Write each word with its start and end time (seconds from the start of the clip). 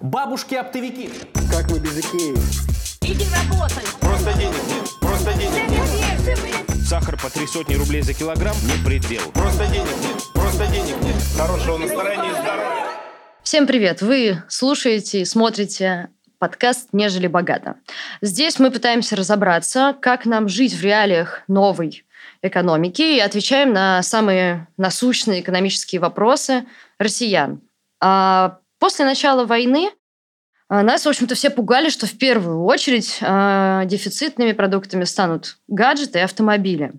Бабушки-оптовики. 0.00 1.10
Как 1.50 1.70
мы 1.70 1.78
без 1.78 1.98
Икеи? 1.98 2.34
Иди 3.00 3.24
работай. 3.32 3.84
Просто 4.00 4.32
денег 4.34 4.62
нет. 4.68 4.88
Просто 5.00 5.32
денег 5.32 5.70
нет. 5.70 5.80
нет, 5.80 6.26
нет, 6.26 6.40
блядь. 6.42 6.86
Сахар 6.86 7.18
по 7.18 7.30
три 7.30 7.46
сотни 7.46 7.74
рублей 7.74 8.02
за 8.02 8.12
килограмм– 8.12 8.54
не 8.64 8.84
предел. 8.84 9.22
Просто 9.32 9.66
денег 9.68 9.96
нет. 10.02 10.22
Просто 10.34 10.66
денег 10.66 11.00
нет. 11.02 11.14
Хорошего 11.36 11.78
настроения 11.78 12.28
и 12.28 12.32
здоровья. 12.32 12.86
Всем 13.42 13.66
привет! 13.66 14.02
Вы 14.02 14.42
слушаете 14.48 15.22
и 15.22 15.24
смотрите 15.24 16.10
подкаст 16.38 16.88
«Нежели 16.92 17.26
богато». 17.26 17.76
Здесь 18.20 18.58
мы 18.58 18.70
пытаемся 18.70 19.16
разобраться, 19.16 19.96
как 20.00 20.26
нам 20.26 20.48
жить 20.48 20.74
в 20.74 20.82
реалиях 20.82 21.42
новой 21.48 22.04
экономики 22.42 23.02
и 23.02 23.20
отвечаем 23.20 23.72
на 23.72 24.02
самые 24.02 24.68
насущные 24.76 25.40
экономические 25.40 26.00
вопросы 26.00 26.66
россиян. 26.98 27.62
А 28.00 28.58
после 28.78 29.04
начала 29.04 29.44
войны 29.44 29.90
а, 30.68 30.82
нас, 30.82 31.04
в 31.04 31.08
общем-то, 31.08 31.34
все 31.34 31.50
пугали, 31.50 31.88
что 31.90 32.06
в 32.06 32.18
первую 32.18 32.64
очередь 32.64 33.18
а, 33.22 33.84
дефицитными 33.84 34.52
продуктами 34.52 35.04
станут 35.04 35.58
гаджеты 35.68 36.18
и 36.18 36.22
автомобили. 36.22 36.92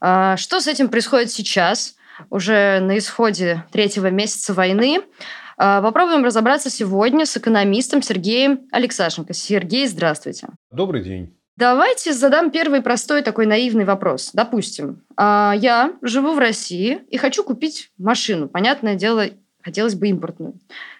А, 0.00 0.36
Что 0.36 0.60
с 0.60 0.66
этим 0.66 0.88
происходит 0.88 1.30
сейчас, 1.30 1.94
уже 2.30 2.80
на 2.80 2.98
исходе 2.98 3.64
третьего 3.72 4.08
месяца 4.08 4.54
войны? 4.54 5.02
Попробуем 5.56 6.24
разобраться 6.24 6.68
сегодня 6.68 7.26
с 7.26 7.36
экономистом 7.36 8.02
Сергеем 8.02 8.62
Алексашенко. 8.72 9.34
Сергей, 9.34 9.86
здравствуйте. 9.86 10.48
Добрый 10.72 11.04
день. 11.04 11.36
Давайте 11.56 12.12
задам 12.12 12.50
первый 12.50 12.82
простой 12.82 13.22
такой 13.22 13.46
наивный 13.46 13.84
вопрос. 13.84 14.30
Допустим, 14.32 15.04
я 15.16 15.92
живу 16.02 16.32
в 16.32 16.38
России 16.38 17.02
и 17.08 17.18
хочу 17.18 17.44
купить 17.44 17.92
машину. 17.98 18.48
Понятное 18.48 18.96
дело, 18.96 19.26
хотелось 19.62 19.94
бы 19.94 20.08
импортную. 20.08 20.54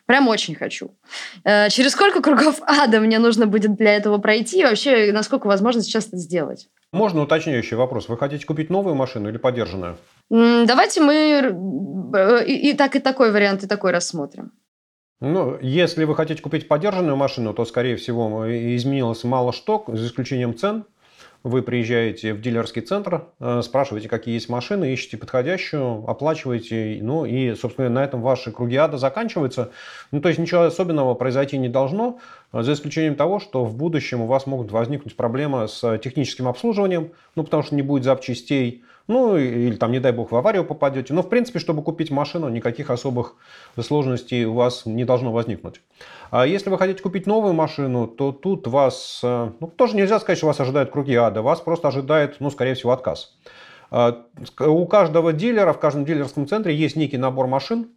Прям 0.06 0.28
очень 0.28 0.54
хочу. 0.54 0.90
Э, 1.44 1.68
Через 1.70 1.92
сколько 1.92 2.20
кругов 2.20 2.60
ада 2.66 3.00
мне 3.00 3.18
нужно 3.18 3.46
будет 3.46 3.76
для 3.76 3.96
этого 3.96 4.18
пройти? 4.18 4.60
И 4.60 4.64
вообще, 4.64 5.12
насколько 5.12 5.46
возможно 5.46 5.82
сейчас 5.82 6.08
это 6.08 6.18
сделать? 6.18 6.68
Можно 6.92 7.22
уточняющий 7.22 7.76
вопрос. 7.76 8.08
Вы 8.08 8.18
хотите 8.18 8.46
купить 8.46 8.70
новую 8.70 8.94
машину 8.94 9.28
или 9.28 9.38
подержанную? 9.38 9.96
Давайте 10.30 11.00
мы 11.00 11.14
э, 11.14 12.44
и, 12.46 12.70
и 12.70 12.74
так, 12.74 12.96
и 12.96 13.00
такой 13.00 13.32
вариант, 13.32 13.64
и 13.64 13.66
такой 13.66 13.92
рассмотрим. 13.92 14.52
Ну, 15.20 15.58
если 15.60 16.04
вы 16.04 16.14
хотите 16.14 16.42
купить 16.42 16.68
подержанную 16.68 17.16
машину, 17.16 17.54
то, 17.54 17.64
скорее 17.64 17.96
всего, 17.96 18.44
изменилось 18.76 19.24
мало 19.24 19.52
что, 19.52 19.84
за 19.88 20.06
исключением 20.06 20.56
цен. 20.56 20.84
Вы 21.44 21.60
приезжаете 21.60 22.32
в 22.32 22.40
дилерский 22.40 22.80
центр, 22.80 23.26
э, 23.38 23.60
спрашиваете, 23.62 24.08
какие 24.08 24.32
есть 24.32 24.48
машины, 24.48 24.94
ищете 24.94 25.18
подходящую, 25.18 26.08
оплачиваете, 26.08 26.98
ну 27.02 27.26
и, 27.26 27.54
собственно, 27.54 27.90
на 27.90 28.02
этом 28.02 28.22
ваши 28.22 28.50
круги 28.50 28.76
ада 28.76 28.96
заканчиваются. 28.96 29.70
Ну, 30.10 30.22
то 30.22 30.28
есть 30.28 30.40
ничего 30.40 30.62
особенного 30.62 31.12
произойти 31.12 31.58
не 31.58 31.68
должно, 31.68 32.18
за 32.62 32.72
исключением 32.72 33.16
того, 33.16 33.40
что 33.40 33.64
в 33.64 33.76
будущем 33.76 34.20
у 34.20 34.26
вас 34.26 34.46
могут 34.46 34.70
возникнуть 34.70 35.16
проблемы 35.16 35.66
с 35.66 35.98
техническим 35.98 36.46
обслуживанием, 36.46 37.12
ну, 37.34 37.42
потому 37.42 37.62
что 37.62 37.74
не 37.74 37.82
будет 37.82 38.04
запчастей, 38.04 38.84
ну, 39.06 39.36
или 39.36 39.76
там, 39.76 39.92
не 39.92 40.00
дай 40.00 40.12
бог, 40.12 40.30
в 40.30 40.36
аварию 40.36 40.64
попадете. 40.64 41.12
Но, 41.12 41.22
в 41.22 41.28
принципе, 41.28 41.58
чтобы 41.58 41.82
купить 41.82 42.10
машину, 42.10 42.48
никаких 42.48 42.90
особых 42.90 43.34
сложностей 43.78 44.44
у 44.44 44.54
вас 44.54 44.86
не 44.86 45.04
должно 45.04 45.32
возникнуть. 45.32 45.80
А 46.30 46.46
если 46.46 46.70
вы 46.70 46.78
хотите 46.78 47.02
купить 47.02 47.26
новую 47.26 47.52
машину, 47.52 48.06
то 48.06 48.32
тут 48.32 48.66
вас, 48.66 49.20
э, 49.22 49.50
ну, 49.60 49.66
тоже 49.66 49.96
нельзя 49.96 50.18
сказать, 50.20 50.38
что 50.38 50.46
вас 50.46 50.60
ожидают 50.60 50.90
круги 50.90 51.14
ада, 51.16 51.42
вас 51.42 51.60
просто 51.60 51.88
ожидает, 51.88 52.36
ну, 52.40 52.50
скорее 52.50 52.74
всего, 52.74 52.92
отказ. 52.92 53.36
А, 53.90 54.24
У 54.60 54.86
каждого 54.86 55.32
дилера, 55.32 55.72
в 55.72 55.78
каждом 55.78 56.04
дилерском 56.04 56.46
центре 56.46 56.74
есть 56.74 56.96
некий 56.96 57.18
набор 57.18 57.46
машин 57.46 57.90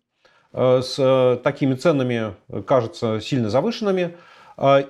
э, 0.51 0.81
с 0.81 0.95
э, 0.99 1.37
такими 1.41 1.75
ценами, 1.75 2.35
э, 2.49 2.61
кажется, 2.63 3.21
сильно 3.21 3.49
завышенными, 3.49 4.01
э, 4.01 4.15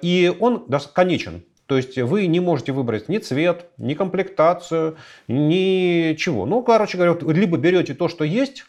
и 0.01 0.35
он 0.39 0.67
конечен. 0.93 1.43
То 1.65 1.75
есть 1.75 1.97
вы 1.97 2.27
не 2.27 2.39
можете 2.39 2.71
выбрать 2.71 3.09
ни 3.09 3.17
цвет, 3.17 3.65
ни 3.77 3.93
комплектацию, 3.93 4.97
ничего. 5.27 6.45
Ну, 6.45 6.64
короче 6.64 6.97
говоря, 6.97 7.17
либо 7.33 7.58
берете 7.58 7.93
то, 7.93 8.08
что 8.08 8.23
есть, 8.23 8.65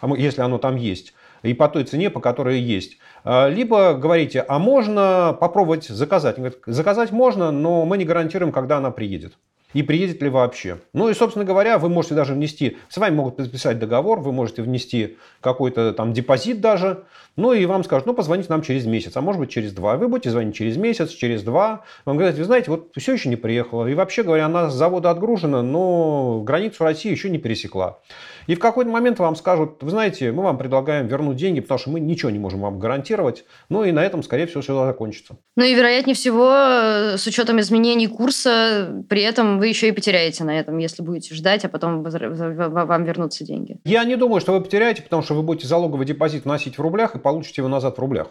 а 0.00 0.12
если 0.16 0.40
оно 0.40 0.58
там 0.58 0.74
есть, 0.74 1.14
и 1.42 1.54
по 1.54 1.68
той 1.68 1.84
цене, 1.84 2.10
по 2.10 2.20
которой 2.20 2.60
есть. 2.60 2.98
А, 3.24 3.48
Либо 3.48 3.94
говорите, 3.94 4.44
а 4.46 4.58
можно 4.58 5.36
попробовать 5.38 5.86
заказать. 5.86 6.38
Они 6.38 6.48
говорят, 6.48 6.62
заказать 6.66 7.10
можно, 7.10 7.50
но 7.50 7.84
мы 7.84 7.98
не 7.98 8.04
гарантируем, 8.04 8.52
когда 8.52 8.78
она 8.78 8.90
приедет. 8.90 9.34
И 9.72 9.82
приедет 9.82 10.22
ли 10.22 10.28
вообще. 10.28 10.78
Ну 10.92 11.08
и, 11.08 11.14
собственно 11.14 11.44
говоря, 11.44 11.78
вы 11.78 11.88
можете 11.88 12.14
даже 12.14 12.34
внести, 12.34 12.78
с 12.88 12.96
вами 12.96 13.14
могут 13.14 13.36
подписать 13.36 13.78
договор, 13.78 14.20
вы 14.20 14.32
можете 14.32 14.62
внести 14.62 15.16
какой-то 15.40 15.92
там 15.92 16.12
депозит 16.12 16.60
даже, 16.60 17.04
ну 17.36 17.54
и 17.54 17.64
вам 17.64 17.82
скажут, 17.82 18.06
ну 18.06 18.12
позвоните 18.12 18.48
нам 18.50 18.60
через 18.60 18.84
месяц, 18.84 19.16
а 19.16 19.22
может 19.22 19.40
быть 19.40 19.50
через 19.50 19.72
два. 19.72 19.96
Вы 19.96 20.08
будете 20.08 20.30
звонить 20.30 20.54
через 20.54 20.76
месяц, 20.76 21.10
через 21.10 21.42
два. 21.42 21.82
Вам 22.04 22.18
говорят, 22.18 22.36
вы 22.36 22.44
знаете, 22.44 22.70
вот 22.70 22.90
все 22.96 23.14
еще 23.14 23.30
не 23.30 23.36
приехала. 23.36 23.86
И 23.86 23.94
вообще 23.94 24.22
говоря, 24.22 24.46
она 24.46 24.68
с 24.68 24.74
завода 24.74 25.10
отгружена, 25.10 25.62
но 25.62 26.42
границу 26.44 26.84
России 26.84 27.10
еще 27.10 27.30
не 27.30 27.38
пересекла. 27.38 28.00
И 28.46 28.54
в 28.54 28.58
какой-то 28.58 28.90
момент 28.90 29.18
вам 29.18 29.36
скажут, 29.36 29.82
вы 29.82 29.90
знаете, 29.90 30.32
мы 30.32 30.42
вам 30.42 30.58
предлагаем 30.58 31.06
вернуть 31.06 31.36
деньги, 31.36 31.60
потому 31.60 31.78
что 31.78 31.90
мы 31.90 32.00
ничего 32.00 32.30
не 32.30 32.38
можем 32.38 32.60
вам 32.60 32.78
гарантировать. 32.78 33.44
Ну 33.68 33.84
и 33.84 33.92
на 33.92 34.04
этом, 34.04 34.22
скорее 34.22 34.46
всего, 34.46 34.60
все 34.60 34.84
закончится. 34.84 35.36
Ну 35.56 35.64
и, 35.64 35.74
вероятнее 35.74 36.14
всего, 36.14 36.50
э, 36.52 37.16
с 37.16 37.26
учетом 37.26 37.60
изменений 37.60 38.08
курса, 38.08 39.04
при 39.08 39.22
этом 39.22 39.58
вы 39.62 39.68
еще 39.68 39.88
и 39.88 39.92
потеряете 39.92 40.42
на 40.42 40.58
этом, 40.58 40.76
если 40.78 41.04
будете 41.04 41.36
ждать, 41.36 41.64
а 41.64 41.68
потом 41.68 42.02
вам 42.02 43.04
вернутся 43.04 43.44
деньги. 43.44 43.78
Я 43.84 44.02
не 44.02 44.16
думаю, 44.16 44.40
что 44.40 44.52
вы 44.52 44.60
потеряете, 44.60 45.02
потому 45.02 45.22
что 45.22 45.34
вы 45.34 45.42
будете 45.44 45.68
залоговый 45.68 46.04
депозит 46.04 46.46
вносить 46.46 46.78
в 46.78 46.82
рублях 46.82 47.14
и 47.14 47.20
получите 47.20 47.60
его 47.60 47.68
назад 47.68 47.96
в 47.96 48.00
рублях. 48.00 48.26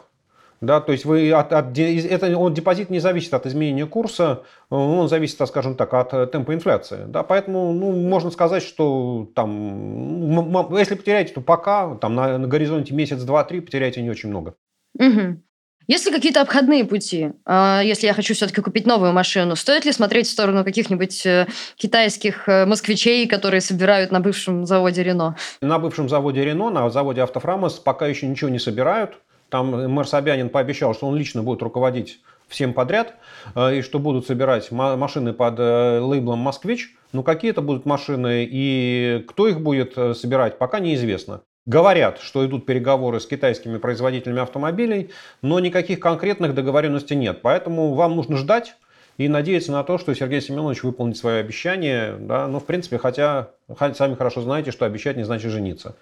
Да, 0.59 0.81
то 0.81 0.91
есть 0.91 1.05
вы 1.05 1.31
от, 1.31 1.53
от 1.53 1.77
это, 1.79 2.37
он, 2.37 2.53
депозит 2.53 2.89
не 2.89 2.99
зависит 2.99 3.33
от 3.33 3.45
изменения 3.45 3.85
курса, 3.85 4.43
он 4.69 5.07
зависит, 5.07 5.39
скажем 5.47 5.75
так, 5.75 5.93
от 5.93 6.13
э, 6.13 6.27
темпа 6.27 6.53
инфляции. 6.53 7.05
Да, 7.07 7.23
поэтому 7.23 7.71
ну, 7.71 7.93
можно 7.93 8.29
сказать, 8.29 8.61
что 8.61 9.29
там, 9.33 10.69
если 10.77 10.95
потеряете, 10.95 11.33
то 11.33 11.39
пока 11.39 11.95
там, 11.95 12.13
на, 12.13 12.37
на 12.37 12.47
горизонте 12.47 12.93
месяц, 12.93 13.23
два, 13.23 13.45
три 13.45 13.61
потеряете 13.61 14.01
не 14.01 14.09
очень 14.09 14.27
много. 14.27 14.55
Мгм. 14.99 15.41
Есть 15.91 16.05
ли 16.05 16.13
какие-то 16.13 16.39
обходные 16.39 16.85
пути, 16.85 17.33
а, 17.45 17.81
если 17.83 18.07
я 18.07 18.13
хочу 18.13 18.33
все-таки 18.33 18.61
купить 18.61 18.85
новую 18.85 19.11
машину? 19.11 19.57
Стоит 19.57 19.83
ли 19.83 19.91
смотреть 19.91 20.25
в 20.25 20.31
сторону 20.31 20.63
каких-нибудь 20.63 21.25
э, 21.25 21.47
китайских 21.75 22.47
э, 22.47 22.65
москвичей, 22.65 23.27
которые 23.27 23.59
собирают 23.59 24.09
на 24.09 24.21
бывшем 24.21 24.65
заводе 24.65 25.03
Рено? 25.03 25.35
На 25.61 25.79
бывшем 25.79 26.07
заводе 26.07 26.45
Рено, 26.45 26.69
на 26.69 26.89
заводе 26.89 27.21
Автофрамос 27.23 27.73
пока 27.73 28.07
еще 28.07 28.25
ничего 28.25 28.49
не 28.49 28.59
собирают. 28.59 29.19
Там 29.49 29.91
мэр 29.93 30.07
Собянин 30.07 30.47
пообещал, 30.47 30.93
что 30.93 31.07
он 31.07 31.17
лично 31.17 31.43
будет 31.43 31.61
руководить 31.61 32.21
всем 32.47 32.73
подряд, 32.73 33.15
э, 33.53 33.79
и 33.79 33.81
что 33.81 33.99
будут 33.99 34.25
собирать 34.25 34.71
ма- 34.71 34.95
машины 34.95 35.33
под 35.33 35.55
э, 35.59 35.99
лейблом 35.99 36.39
«Москвич». 36.39 36.95
Но 37.11 37.21
какие 37.21 37.51
это 37.51 37.61
будут 37.61 37.85
машины 37.85 38.47
и 38.49 39.25
кто 39.27 39.45
их 39.45 39.59
будет 39.59 39.97
э, 39.97 40.13
собирать, 40.13 40.57
пока 40.57 40.79
неизвестно. 40.79 41.41
Говорят, 41.67 42.19
что 42.19 42.43
идут 42.45 42.65
переговоры 42.65 43.19
с 43.19 43.27
китайскими 43.27 43.77
производителями 43.77 44.41
автомобилей, 44.41 45.11
но 45.43 45.59
никаких 45.59 45.99
конкретных 45.99 46.55
договоренностей 46.55 47.15
нет. 47.15 47.41
Поэтому 47.43 47.93
вам 47.93 48.15
нужно 48.15 48.35
ждать 48.37 48.75
и 49.17 49.27
надеяться 49.27 49.71
на 49.71 49.83
то, 49.83 49.99
что 49.99 50.15
Сергей 50.15 50.41
Семенович 50.41 50.81
выполнит 50.81 51.17
свое 51.17 51.39
обещание. 51.39 52.15
Да? 52.19 52.47
Ну, 52.47 52.59
в 52.59 52.65
принципе, 52.65 52.97
хотя, 52.97 53.51
сами 53.93 54.15
хорошо 54.15 54.41
знаете, 54.41 54.71
что 54.71 54.85
обещать 54.85 55.17
не 55.17 55.23
значит 55.23 55.51
жениться. 55.51 55.95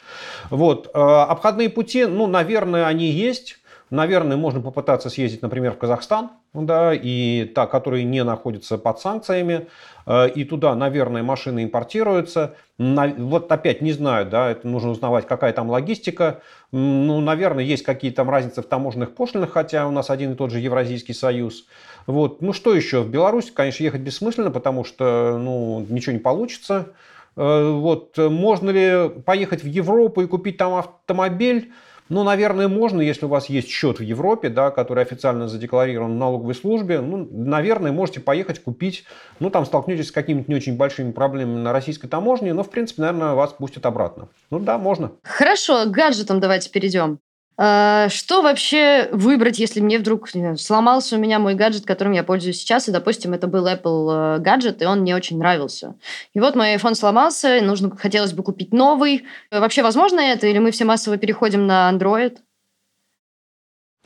Вот. 0.49 0.89
э, 0.93 0.97
Обходные 0.97 1.69
пути, 1.69 2.05
ну, 2.05 2.27
наверное, 2.27 2.85
они 2.85 3.09
есть. 3.09 3.57
Наверное, 3.89 4.37
можно 4.37 4.61
попытаться 4.61 5.09
съездить, 5.09 5.41
например, 5.41 5.71
в 5.71 5.77
Казахстан, 5.77 6.29
да, 6.53 6.93
и 6.93 7.45
та, 7.55 7.65
которые 7.65 8.03
не 8.03 8.23
находятся 8.23 8.77
под 8.77 8.99
санкциями, 8.99 9.67
э, 10.05 10.29
и 10.29 10.43
туда, 10.43 10.75
наверное, 10.75 11.23
машины 11.23 11.63
импортируются. 11.63 12.55
Вот 12.77 13.51
опять 13.51 13.81
не 13.81 13.91
знаю, 13.91 14.27
да, 14.29 14.51
это 14.51 14.67
нужно 14.67 14.91
узнавать, 14.91 15.25
какая 15.25 15.53
там 15.53 15.69
логистика. 15.69 16.41
Ну, 16.71 17.19
наверное, 17.19 17.63
есть 17.63 17.83
какие-то 17.83 18.17
там 18.17 18.29
разницы 18.29 18.61
в 18.61 18.67
таможенных 18.67 19.15
пошлинах, 19.15 19.51
хотя 19.51 19.87
у 19.87 19.91
нас 19.91 20.09
один 20.09 20.33
и 20.33 20.35
тот 20.35 20.51
же 20.51 20.59
Евразийский 20.59 21.13
союз. 21.13 21.65
Вот. 22.05 22.41
Ну, 22.41 22.53
что 22.53 22.73
еще? 22.75 23.01
В 23.01 23.09
Беларусь, 23.09 23.51
конечно, 23.51 23.83
ехать 23.83 24.01
бессмысленно, 24.01 24.51
потому 24.51 24.83
что, 24.83 25.37
ну, 25.39 25.85
ничего 25.89 26.13
не 26.13 26.19
получится. 26.19 26.93
Э, 27.35 27.71
Вот. 27.71 28.17
Можно 28.17 28.69
ли 28.69 29.09
поехать 29.25 29.63
в 29.63 29.67
Европу 29.67 30.21
и 30.21 30.27
купить 30.27 30.57
там 30.57 30.75
автомобиль? 30.75 31.71
Ну, 32.09 32.23
наверное, 32.23 32.67
можно, 32.67 33.01
если 33.01 33.25
у 33.25 33.29
вас 33.29 33.49
есть 33.49 33.69
счет 33.69 33.99
в 33.99 34.03
Европе, 34.03 34.49
да, 34.49 34.71
который 34.71 35.03
официально 35.03 35.47
задекларирован 35.47 36.15
в 36.15 36.17
налоговой 36.17 36.55
службе. 36.55 37.01
Ну, 37.01 37.27
наверное, 37.31 37.91
можете 37.91 38.19
поехать 38.19 38.61
купить. 38.63 39.05
Ну, 39.39 39.51
там 39.51 39.65
столкнетесь 39.65 40.07
с 40.07 40.11
какими-то 40.11 40.49
не 40.49 40.57
очень 40.57 40.75
большими 40.75 41.11
проблемами 41.11 41.59
на 41.59 41.71
российской 41.71 42.07
таможне, 42.07 42.53
но, 42.53 42.63
в 42.63 42.69
принципе, 42.69 43.03
наверное, 43.03 43.33
вас 43.33 43.53
пустят 43.53 43.85
обратно. 43.85 44.29
Ну 44.49 44.59
да, 44.59 44.77
можно. 44.79 45.11
Хорошо, 45.23 45.85
к 45.85 45.91
гаджетам 45.91 46.39
давайте 46.39 46.71
перейдем. 46.71 47.19
А, 47.61 48.07
Что 48.07 48.41
вообще 48.41 49.09
выбрать, 49.11 49.59
если 49.59 49.81
мне 49.81 49.99
вдруг 49.99 50.29
сломался 50.57 51.17
у 51.17 51.19
меня 51.19 51.39
мой 51.39 51.55
гаджет, 51.55 51.85
которым 51.85 52.13
я 52.13 52.23
пользуюсь 52.23 52.57
сейчас, 52.57 52.87
и, 52.87 52.91
допустим, 52.93 53.33
это 53.33 53.47
был 53.47 53.67
Apple 53.67 54.37
э, 54.37 54.39
гаджет, 54.39 54.81
и 54.81 54.85
он 54.85 55.01
мне 55.01 55.13
очень 55.13 55.37
нравился. 55.37 55.95
И 56.33 56.39
вот 56.39 56.55
мой 56.55 56.75
iPhone 56.75 56.95
сломался, 56.95 57.59
нужно, 57.61 57.93
хотелось 57.97 58.31
бы 58.31 58.43
купить 58.43 58.71
новый. 58.71 59.25
Вообще 59.51 59.83
возможно 59.83 60.21
это, 60.21 60.47
или 60.47 60.57
мы 60.57 60.71
все 60.71 60.85
массово 60.85 61.17
переходим 61.17 61.67
на 61.67 61.91
Android? 61.93 62.37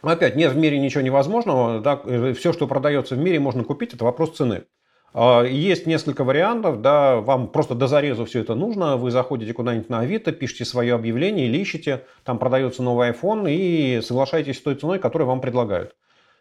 Опять, 0.01 0.35
нет 0.35 0.51
в 0.51 0.57
мире 0.57 0.79
ничего 0.79 1.01
невозможного. 1.01 1.79
Да, 1.79 2.01
все, 2.33 2.53
что 2.53 2.65
продается 2.65 3.13
в 3.13 3.19
мире, 3.19 3.39
можно 3.39 3.63
купить. 3.63 3.93
Это 3.93 4.03
вопрос 4.03 4.35
цены. 4.35 4.63
А, 5.13 5.43
есть 5.43 5.85
несколько 5.85 6.23
вариантов, 6.23 6.81
да, 6.81 7.17
вам 7.17 7.47
просто 7.47 7.75
до 7.75 7.87
зарезу 7.87 8.25
все 8.25 8.41
это 8.41 8.55
нужно, 8.55 8.97
вы 8.97 9.11
заходите 9.11 9.53
куда-нибудь 9.53 9.89
на 9.89 9.99
Авито, 9.99 10.31
пишите 10.31 10.65
свое 10.65 10.95
объявление 10.95 11.47
или 11.47 11.59
ищете, 11.59 12.05
там 12.23 12.39
продается 12.39 12.81
новый 12.81 13.11
iPhone 13.11 13.45
и 13.47 14.01
соглашаетесь 14.01 14.57
с 14.57 14.61
той 14.61 14.75
ценой, 14.75 14.97
которую 14.97 15.27
вам 15.27 15.39
предлагают. 15.39 15.95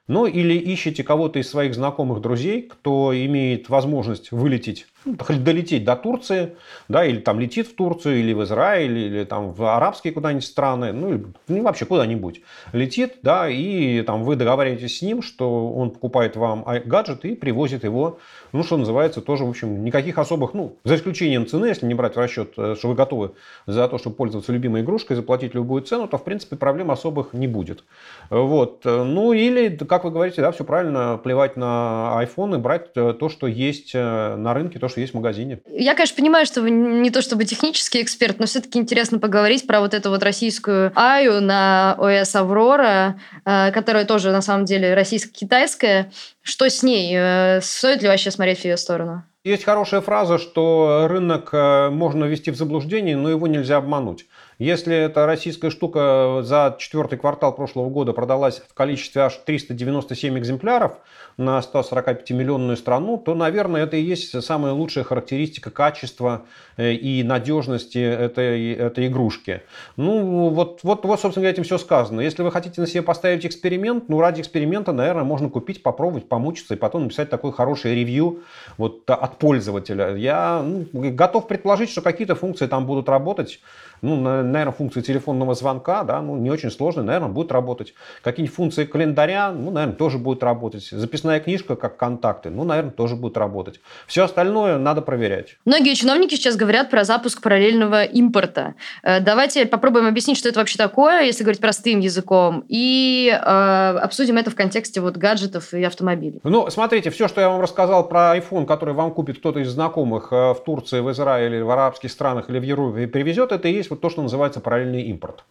Ну 0.09 0.27
или 0.27 0.59
ищите 0.75 1.05
кого-то 1.05 1.39
из 1.39 1.51
своих 1.51 1.75
знакомых 1.75 2.21
друзей, 2.21 2.63
кто 2.63 3.13
имеет 3.15 3.69
возможность 3.69 4.33
вылететь, 4.33 4.87
долететь 5.05 5.85
до 5.85 5.97
Турции, 5.97 6.57
да, 6.89 7.05
или 7.05 7.19
там 7.19 7.41
летит 7.41 7.67
в 7.67 7.75
Турцию, 7.75 8.21
или 8.21 8.33
в 8.33 8.43
Израиль, 8.45 8.99
или 8.99 9.25
там 9.25 9.53
в 9.53 9.65
арабские 9.65 10.13
куда-нибудь 10.13 10.45
страны, 10.45 10.93
ну, 10.93 11.15
или, 11.15 11.27
ну 11.49 11.63
вообще 11.63 11.87
куда-нибудь 11.87 12.43
летит, 12.73 13.17
да, 13.23 13.49
и 13.49 14.03
там 14.03 14.25
вы 14.25 14.37
договариваетесь 14.37 14.99
с 14.99 15.03
ним, 15.03 15.23
что 15.23 15.73
он 15.73 15.91
покупает 15.91 16.37
вам 16.37 16.65
гаджет 16.85 17.25
и 17.25 17.35
привозит 17.35 17.85
его, 17.85 18.19
ну, 18.53 18.63
что 18.63 18.77
называется, 18.77 19.21
тоже, 19.21 19.45
в 19.45 19.49
общем, 19.49 19.85
никаких 19.85 20.19
особых, 20.19 20.55
ну, 20.55 20.77
за 20.85 20.97
исключением 20.97 21.47
цены, 21.47 21.67
если 21.67 21.87
не 21.87 21.95
брать 21.95 22.15
в 22.15 22.19
расчет, 22.19 22.53
э, 22.57 22.75
что 22.79 22.89
вы 22.89 22.95
готовы 22.95 23.33
за 23.67 23.89
то, 23.89 23.99
чтобы 23.99 24.17
пользоваться 24.17 24.53
любимой 24.53 24.83
игрушкой, 24.83 25.17
заплатить 25.17 25.55
любую 25.55 25.83
цену, 25.83 26.07
то, 26.07 26.19
в 26.19 26.25
принципе, 26.25 26.57
проблем 26.57 26.91
особых 26.91 27.33
не 27.33 27.49
будет. 27.49 27.85
Вот. 28.31 28.85
Ну, 28.85 29.33
или, 29.33 29.69
как 29.77 30.05
вы 30.05 30.11
говорите, 30.11 30.43
да, 30.43 30.53
все 30.53 30.65
правильно, 30.65 31.19
плевать 31.23 31.57
на 31.57 32.23
iPhone 32.23 32.57
и 32.57 32.59
брать 32.59 32.91
э, 32.95 33.15
то, 33.19 33.29
что 33.29 33.47
есть 33.47 33.93
э, 33.95 34.37
на 34.37 34.55
рынке, 34.55 34.79
то, 34.79 34.89
что 34.93 35.01
есть 35.01 35.13
в 35.13 35.17
магазине. 35.17 35.59
Я, 35.69 35.95
конечно, 35.95 36.17
понимаю, 36.17 36.47
что 36.47 36.63
вы 36.63 36.71
не 36.71 37.11
то 37.11 37.21
чтобы 37.21 37.45
технический 37.45 38.01
эксперт, 38.01 38.39
но 38.39 38.47
все-таки 38.47 38.79
интересно 38.79 39.19
поговорить 39.19 39.67
про 39.67 39.81
вот 39.81 39.95
эту 39.95 40.11
вот 40.11 40.23
российскую 40.23 40.93
Аю 40.95 41.41
на 41.41 41.97
ОС 41.99 42.35
«Аврора», 42.37 43.19
э, 43.45 43.73
которая 43.73 44.05
тоже, 44.05 44.31
на 44.31 44.43
самом 44.43 44.65
деле, 44.65 44.95
российско-китайская. 44.95 46.13
Что 46.43 46.69
с 46.69 46.83
ней? 46.83 47.61
Стоит 47.61 48.03
ли 48.03 48.09
вообще 48.09 48.31
смотреть 48.31 48.61
в 48.61 48.65
ее 48.65 48.77
сторону? 48.77 49.25
Есть 49.45 49.65
хорошая 49.65 50.03
фраза, 50.03 50.39
что 50.39 51.09
рынок 51.09 51.53
можно 51.53 52.27
ввести 52.27 52.53
в 52.53 52.57
заблуждение, 52.57 53.17
но 53.17 53.29
его 53.29 53.49
нельзя 53.49 53.79
обмануть. 53.79 54.27
Если 54.63 54.95
эта 54.95 55.27
российская 55.27 55.71
штука 55.71 56.43
за 56.45 56.77
четвертый 56.79 57.19
квартал 57.19 57.53
прошлого 57.53 57.91
года 57.91 58.13
продалась 58.13 58.63
в 58.69 58.75
количестве 58.75 59.23
аж 59.23 59.35
397 59.45 60.39
экземпляров 60.39 60.99
на 61.37 61.59
145-миллионную 61.59 62.77
страну, 62.77 63.19
то, 63.19 63.35
наверное, 63.35 63.83
это 63.83 63.97
и 63.97 64.03
есть 64.03 64.41
самая 64.41 64.73
лучшая 64.73 65.03
характеристика 65.03 65.73
качества 65.73 66.43
э, 66.77 66.93
и 66.93 67.25
надежности 67.25 67.99
этой, 67.99 68.75
этой 68.75 69.09
игрушки. 69.09 69.63
Ну, 69.97 70.51
вот, 70.51 70.81
вот, 70.85 71.05
вот, 71.05 71.21
собственно 71.21 71.43
говоря, 71.43 71.55
этим 71.55 71.65
все 71.65 71.79
сказано. 71.79 72.21
Если 72.21 72.43
вы 72.43 72.53
хотите 72.53 72.81
на 72.81 72.87
себе 72.87 73.03
поставить 73.03 73.45
эксперимент, 73.45 74.09
ну, 74.09 74.21
ради 74.21 74.43
эксперимента, 74.43 74.93
наверное, 74.93 75.25
можно 75.25 75.49
купить, 75.49 75.83
попробовать, 75.83 76.29
помучиться 76.29 76.75
и 76.75 76.77
потом 76.77 77.05
написать 77.05 77.31
такой 77.31 77.51
хороший 77.51 77.97
ревью 77.97 78.43
вот, 78.79 79.11
от 79.11 79.32
пользователя. 79.39 80.15
Я 80.17 80.63
ну, 80.63 80.87
готов 80.93 81.49
предположить, 81.49 81.91
что 81.91 82.03
какие-то 82.03 82.35
функции 82.35 82.67
там 82.67 82.87
будут 82.87 83.09
работать 83.09 83.61
ну, 84.03 84.17
наверное, 84.17 84.73
функции 84.73 85.01
телефонного 85.01 85.55
звонка, 85.55 86.03
да, 86.03 86.21
ну, 86.21 86.37
не 86.37 86.51
очень 86.51 86.71
сложно, 86.71 87.05
наверное, 87.05 87.29
будет 87.29 87.53
работать. 87.53 87.95
Какие-нибудь 88.23 88.55
функции 88.55 88.85
календаря, 88.85 89.53
ну, 89.53 89.71
наверное, 89.71 89.97
тоже 89.97 90.19
будет 90.19 90.43
работать. 90.43 90.89
Записная 90.91 91.39
книжка, 91.39 91.77
как 91.77 91.97
контакты, 91.97 92.51
ну, 92.51 92.65
наверное, 92.65 92.91
тоже 92.91 93.15
будет 93.15 93.37
работать. 93.37 93.81
Все 94.09 94.25
остальное 94.25 94.77
надо 94.79 95.03
проверять. 95.03 95.57
Многие 95.65 95.95
чиновники 95.95 96.35
сейчас 96.35 96.57
говорят 96.57 96.91
про 96.91 97.05
запуск 97.05 97.41
параллельного 97.41 98.03
импорта. 98.03 98.75
Э, 99.05 99.21
давайте 99.21 99.67
попробуем 99.67 100.07
объяснить, 100.07 100.37
что 100.37 100.49
это 100.49 100.59
вообще 100.59 100.79
такое, 100.79 101.23
если 101.23 101.45
говорить 101.45 101.61
простым 101.61 102.01
языком, 102.01 102.65
и 102.69 103.31
э, 103.33 103.99
обсудим 104.03 104.37
это 104.37 104.51
в 104.51 104.57
контексте 104.57 105.01
вот 105.01 105.17
гаджетов 105.17 105.73
и 105.75 105.85
автомобилей. 105.85 106.41
Ну, 106.43 106.69
смотрите, 106.71 107.11
все, 107.11 107.29
что 107.29 107.41
я 107.41 107.49
вам 107.49 107.61
рассказал 107.61 108.09
про 108.09 108.37
iPhone, 108.37 108.67
который 108.67 108.95
вам 108.95 109.13
купит 109.13 109.39
кто-то 109.39 109.61
из 109.61 109.69
знакомых 109.69 110.33
э, 110.33 110.55
в 110.55 110.65
Турции, 110.65 110.99
в 110.99 111.11
Израиле, 111.13 111.63
в 111.63 111.71
арабских 111.71 112.11
странах 112.11 112.51
или 112.51 112.59
в 112.59 112.65
Европе 112.65 113.05
и 113.05 113.07
привезет, 113.07 113.53
это 113.53 113.69
и 113.69 113.73
есть 113.73 113.92
вот 113.93 114.01
то, 114.01 114.11
что 114.11 114.23
называется 114.23 114.61
параллельный 114.61 115.03
импорт. 115.03 115.45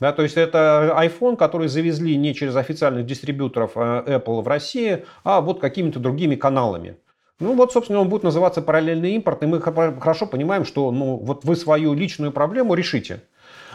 Да, 0.00 0.12
то 0.12 0.22
есть 0.22 0.38
это 0.38 0.96
iPhone, 0.98 1.36
который 1.36 1.68
завезли 1.68 2.16
не 2.16 2.34
через 2.34 2.56
официальных 2.56 3.04
дистрибьюторов 3.04 3.72
э, 3.74 4.16
Apple 4.16 4.40
в 4.40 4.48
России, 4.48 5.04
а 5.24 5.42
вот 5.42 5.60
какими-то 5.60 6.00
другими 6.00 6.36
каналами. 6.36 6.96
Ну 7.38 7.54
вот, 7.54 7.72
собственно, 7.72 8.00
он 8.00 8.08
будет 8.08 8.22
называться 8.22 8.62
параллельный 8.62 9.12
импорт, 9.12 9.42
и 9.42 9.46
мы 9.46 9.60
хорошо 9.60 10.26
понимаем, 10.26 10.64
что 10.64 10.90
ну, 10.90 11.16
вот 11.16 11.44
вы 11.44 11.56
свою 11.56 11.94
личную 11.94 12.32
проблему 12.32 12.74
решите. 12.74 13.20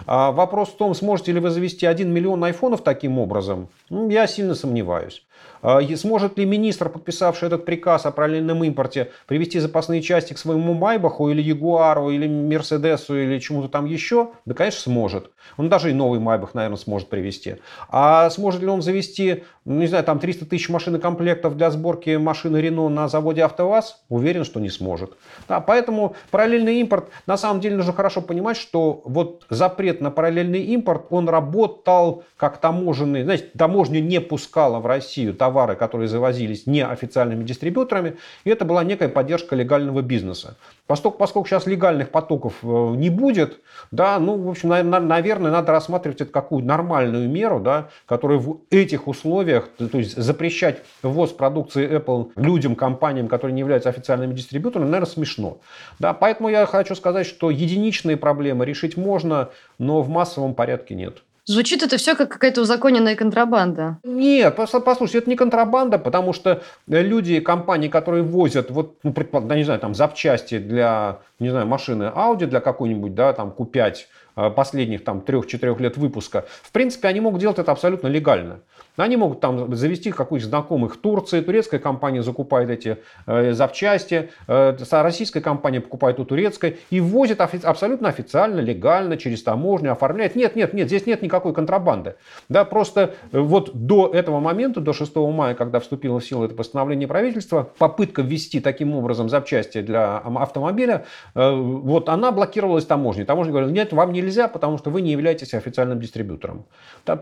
А 0.06 0.32
вопрос 0.32 0.70
в 0.70 0.78
том, 0.78 0.94
сможете 0.94 1.32
ли 1.32 1.40
вы 1.40 1.50
завести 1.50 1.86
1 1.86 2.12
миллион 2.12 2.44
айфонов 2.44 2.82
таким 2.82 3.18
образом, 3.18 3.70
ну, 3.90 4.10
я 4.10 4.28
сильно 4.28 4.56
сомневаюсь. 4.56 5.26
А, 5.62 5.82
сможет 5.96 6.38
ли 6.38 6.46
министр, 6.46 6.90
подписавший 6.90 7.48
этот 7.48 7.66
приказ 7.66 8.06
о 8.06 8.12
параллельном 8.12 8.64
импорте, 8.64 9.12
привести 9.26 9.60
запасные 9.60 10.04
части 10.04 10.34
к 10.34 10.38
своему 10.38 10.76
Майбаху 10.76 11.30
или 11.30 11.42
Ягуару 11.42 12.12
или 12.12 12.28
Мерседесу 12.28 13.18
или 13.18 13.40
чему-то 13.40 13.68
там 13.70 13.86
еще? 13.86 14.30
Да, 14.46 14.54
конечно, 14.54 14.82
сможет. 14.82 15.32
Он 15.58 15.68
даже 15.68 15.90
и 15.90 15.94
новый 15.94 16.20
Майбах, 16.20 16.54
наверное, 16.54 16.78
сможет 16.78 17.10
привести. 17.10 17.56
А 17.90 18.30
сможет 18.30 18.62
ли 18.62 18.68
он 18.68 18.84
завести, 18.84 19.44
ну, 19.66 19.80
не 19.80 19.88
знаю, 19.88 20.04
там 20.04 20.20
300 20.20 20.46
тысяч 20.46 20.70
машин 20.70 20.98
и 20.98 21.00
комплектов 21.00 21.58
для 21.58 21.72
сборки 21.72 22.16
машины 22.16 22.58
Рено 22.58 22.90
на 22.90 23.08
заводе 23.08 23.44
АвтоВАЗ? 23.44 24.04
Уверен, 24.10 24.44
что 24.44 24.60
не 24.60 24.70
сможет. 24.70 25.18
Да, 25.48 25.62
поэтому 25.62 26.16
параллельный 26.30 26.80
импорт, 26.80 27.10
на 27.26 27.38
самом 27.38 27.60
деле 27.60 27.78
нужно 27.78 27.94
хорошо 27.94 28.22
понимать, 28.22 28.58
что 28.58 29.02
вот 29.04 29.46
запрет 29.50 30.00
на 30.00 30.12
параллельный 30.12 30.62
импорт, 30.62 31.08
он 31.10 31.28
работал 31.28 32.24
как 32.38 32.58
таможенный, 32.58 33.24
знаете, 33.24 33.46
таможня 33.58 34.00
не 34.00 34.22
пускала 34.22 34.80
в 34.80 34.86
Россию 34.86 35.25
товары, 35.34 35.76
которые 35.76 36.08
завозились 36.08 36.68
неофициальными 36.68 37.44
дистрибьюторами, 37.44 38.18
и 38.44 38.50
это 38.50 38.66
была 38.66 38.84
некая 38.84 39.10
поддержка 39.10 39.56
легального 39.56 40.02
бизнеса. 40.02 40.58
Поскольку, 40.88 41.18
поскольку 41.18 41.48
сейчас 41.48 41.66
легальных 41.66 42.10
потоков 42.10 42.54
э, 42.62 42.68
не 42.68 43.10
будет, 43.10 43.60
да, 43.92 44.20
ну, 44.20 44.38
в 44.38 44.50
общем, 44.50 44.70
наверное, 44.70 45.52
надо 45.52 45.72
рассматривать 45.72 46.22
это 46.22 46.32
какую 46.32 46.64
нормальную 46.64 47.30
меру, 47.30 47.60
да, 47.60 47.90
которая 48.06 48.38
в 48.38 48.60
этих 48.70 49.08
условиях, 49.08 49.70
то 49.78 49.98
есть 49.98 50.16
запрещать 50.16 50.84
ввоз 51.02 51.32
продукции 51.32 51.90
Apple 51.90 52.32
людям, 52.36 52.76
компаниям, 52.76 53.28
которые 53.28 53.54
не 53.54 53.62
являются 53.62 53.90
официальными 53.90 54.34
дистрибьюторами, 54.34 54.88
наверное, 54.88 55.12
смешно. 55.12 55.58
Да, 56.00 56.14
поэтому 56.14 56.50
я 56.50 56.66
хочу 56.66 56.96
сказать, 56.96 57.26
что 57.26 57.50
единичные 57.50 58.18
проблемы 58.18 58.66
решить 58.66 58.98
можно, 58.98 59.50
но 59.80 60.02
в 60.02 60.10
массовом 60.10 60.54
порядке 60.54 60.96
нет. 60.96 61.24
Звучит 61.48 61.84
это 61.84 61.98
все 61.98 62.16
как 62.16 62.30
какая-то 62.30 62.62
узаконенная 62.62 63.16
контрабанда. 63.16 64.00
Нет, 64.04 64.56
послушайте, 64.56 65.20
это 65.20 65.30
не 65.30 65.36
контрабанда, 65.36 66.00
потому 66.00 66.34
что 66.34 66.64
люди, 66.88 67.40
компании, 67.40 67.88
которые 67.88 68.24
возят, 68.24 68.72
вот, 68.72 68.98
ну, 69.04 69.14
предположим, 69.14 69.56
не 69.56 69.64
знаю, 69.64 69.80
там, 69.80 69.94
запчасти 69.94 70.58
для, 70.58 71.20
не 71.40 71.50
знаю, 71.50 71.68
машины 71.68 72.12
Audi, 72.16 72.48
для 72.48 72.62
какой-нибудь, 72.62 73.14
да, 73.14 73.34
там, 73.34 73.54
Q5 73.56 73.78
э, 73.78 73.94
последних, 74.36 75.04
там, 75.04 75.22
трех-четырех 75.22 75.80
лет 75.80 75.98
выпуска, 75.98 76.46
в 76.62 76.72
принципе, 76.72 77.08
они 77.08 77.20
могут 77.20 77.42
делать 77.42 77.60
это 77.60 77.72
абсолютно 77.72 78.08
легально. 78.08 78.60
Они 78.98 79.18
могут 79.18 79.42
там 79.42 79.76
завести 79.76 80.12
какую-нибудь 80.12 80.50
знакомых 80.50 80.98
Турции, 81.02 81.42
турецкая 81.42 81.80
компания 81.80 82.24
закупает 82.24 82.70
эти 82.70 82.98
э, 83.28 83.52
запчасти, 83.52 84.30
э, 84.48 84.78
российская 84.92 85.42
компания 85.42 85.82
покупает 85.82 86.20
у 86.20 86.26
турецкой 86.26 86.78
и 86.90 87.02
ввозит 87.02 87.42
офи- 87.42 87.66
абсолютно 87.66 88.10
официально, 88.10 88.60
легально, 88.60 89.18
через 89.18 89.44
таможню, 89.44 89.92
оформляет. 89.92 90.36
Нет, 90.36 90.56
нет, 90.56 90.74
нет, 90.74 90.88
здесь 90.88 91.06
нет 91.06 91.22
никакой 91.22 91.54
контрабанды. 91.54 92.16
Да, 92.48 92.64
просто 92.64 93.16
э, 93.32 93.40
вот 93.40 93.72
до 93.74 94.08
этого 94.14 94.40
момента, 94.40 94.80
до 94.80 94.94
6 94.94 95.16
мая, 95.16 95.56
когда 95.56 95.80
вступило 95.80 96.20
в 96.20 96.26
силу 96.26 96.46
это 96.46 96.56
постановление 96.56 97.08
правительства, 97.08 97.70
попытка 97.78 98.22
ввести 98.22 98.60
таким 98.62 98.96
образом 98.96 99.30
запчасти 99.30 99.82
для 99.82 100.18
автомобиля, 100.18 101.06
э, 101.34 101.52
вот 101.52 102.08
она 102.08 102.32
блокировалась 102.32 102.86
таможней. 102.86 103.26
Таможня 103.26 103.52
говорила, 103.52 103.72
нет, 103.72 103.92
вам 103.92 104.14
нельзя, 104.26 104.48
потому 104.48 104.78
что 104.78 104.90
вы 104.90 105.02
не 105.02 105.12
являетесь 105.12 105.54
официальным 105.54 106.00
дистрибьютором. 106.00 106.66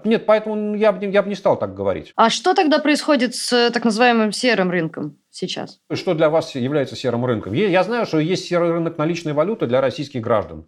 Нет, 0.03 0.25
поэтому 0.25 0.75
я 0.75 0.91
бы, 0.91 1.05
я 1.05 1.21
бы 1.21 1.29
не 1.29 1.35
стал 1.35 1.59
так 1.59 1.75
говорить. 1.75 2.13
А 2.15 2.29
что 2.29 2.53
тогда 2.53 2.79
происходит 2.79 3.35
с 3.35 3.51
э, 3.53 3.69
так 3.71 3.85
называемым 3.85 4.31
серым 4.31 4.71
рынком 4.71 5.17
сейчас? 5.29 5.79
Что 5.91 6.13
для 6.13 6.29
вас 6.29 6.55
является 6.55 6.95
серым 6.95 7.25
рынком? 7.25 7.53
Я 7.53 7.83
знаю, 7.83 8.05
что 8.05 8.19
есть 8.19 8.45
серый 8.45 8.71
рынок 8.71 8.97
наличной 8.97 9.33
валюты 9.33 9.67
для 9.67 9.81
российских 9.81 10.21
граждан. 10.21 10.65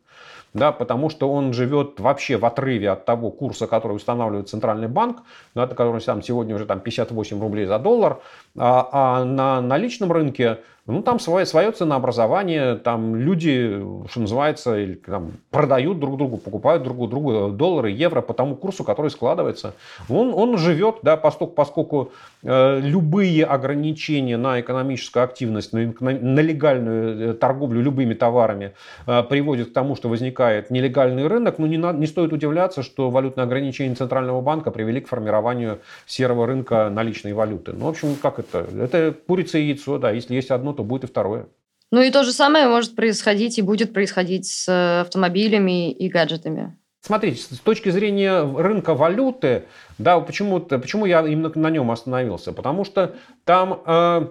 Да, 0.54 0.72
потому 0.72 1.10
что 1.10 1.30
он 1.30 1.52
живет 1.52 2.00
вообще 2.00 2.38
в 2.38 2.46
отрыве 2.46 2.90
от 2.92 3.04
того 3.04 3.30
курса, 3.30 3.68
который 3.68 3.94
устанавливает 3.94 4.48
Центральный 4.48 4.88
банк, 4.88 5.24
да, 5.54 5.68
который 5.68 6.00
там 6.00 6.22
сегодня 6.22 6.56
уже 6.56 6.66
там 6.66 6.80
58 6.80 7.42
рублей 7.42 7.66
за 7.66 7.78
доллар. 7.78 8.22
А, 8.58 8.88
а 8.92 9.26
на 9.26 9.60
наличном 9.60 10.14
рынке 10.14 10.60
Ну, 10.88 11.02
там 11.02 11.20
свое, 11.20 11.48
свое 11.48 11.72
ценообразование, 11.72 12.76
там 12.76 13.16
люди, 13.16 13.84
что 14.08 14.20
называется, 14.20 14.78
или, 14.78 14.94
там, 14.94 15.32
продают 15.50 16.00
друг 16.00 16.16
другу, 16.16 16.38
покупают 16.38 16.84
друг 16.84 17.10
другу 17.10 17.50
доллары, 17.50 17.90
евро 17.90 18.22
по 18.22 18.36
тому 18.36 18.56
курсу, 18.56 18.84
который 18.84 19.10
складывается. 19.10 19.74
Он, 20.10 20.32
он 20.32 20.60
живет, 20.60 20.98
да, 21.02 21.18
поскольку, 21.18 21.54
поскольку 21.56 22.12
э, 22.44 22.80
любые 22.82 23.46
ограничения 23.46 24.38
на 24.38 24.62
экономическую 24.62 25.24
активность, 25.24 25.74
на, 25.74 25.92
на 26.00 26.40
легальную 26.40 27.32
э, 27.32 27.34
торговлю 27.34 27.82
любыми 27.82 28.14
товарами 28.14 28.74
э, 29.08 29.24
приводят 29.24 29.70
к 29.70 29.74
тому, 29.74 29.96
что 29.96 30.08
возникает 30.08 30.70
нелегальный 30.70 31.26
рынок, 31.26 31.58
ну, 31.58 31.66
не, 31.66 31.80
на, 31.80 31.94
не 31.94 32.06
стоит 32.06 32.32
удивляться, 32.32 32.84
что 32.84 33.10
валютные 33.10 33.46
ограничения 33.46 33.96
Центрального 33.96 34.42
банка 34.42 34.70
привели 34.70 35.02
к 35.02 35.08
формированию 35.08 35.80
серого 36.06 36.46
рынка 36.46 36.92
наличной 36.92 37.34
валюты. 37.34 37.74
Ну, 37.74 37.86
в 37.86 37.90
общем, 37.90 38.16
как 38.22 38.38
это? 38.38 38.68
Это 38.80 39.16
курица 39.26 39.58
и 39.58 39.64
яйцо, 39.64 39.98
да, 39.98 40.12
если 40.12 40.36
есть 40.36 40.52
одно, 40.52 40.75
то 40.76 40.84
будет 40.84 41.06
и 41.06 41.08
второе. 41.08 41.48
Ну 41.92 42.02
и 42.02 42.12
то 42.12 42.24
же 42.24 42.32
самое 42.32 42.68
может 42.68 42.96
происходить 42.96 43.58
и 43.58 43.62
будет 43.62 43.94
происходить 43.94 44.48
с 44.48 44.68
э, 44.68 45.02
автомобилями 45.02 45.92
и 45.92 46.10
гаджетами. 46.10 46.78
Смотрите, 47.02 47.42
с 47.42 47.60
точки 47.60 47.90
зрения 47.90 48.42
рынка 48.42 48.96
валюты, 48.96 49.66
да, 50.00 50.20
почему, 50.20 50.60
почему 50.60 51.06
я 51.06 51.26
именно 51.26 51.52
на 51.54 51.70
нем 51.70 51.92
остановился? 51.92 52.52
Потому 52.52 52.84
что 52.84 53.16
там 53.44 53.82
э, 53.86 54.28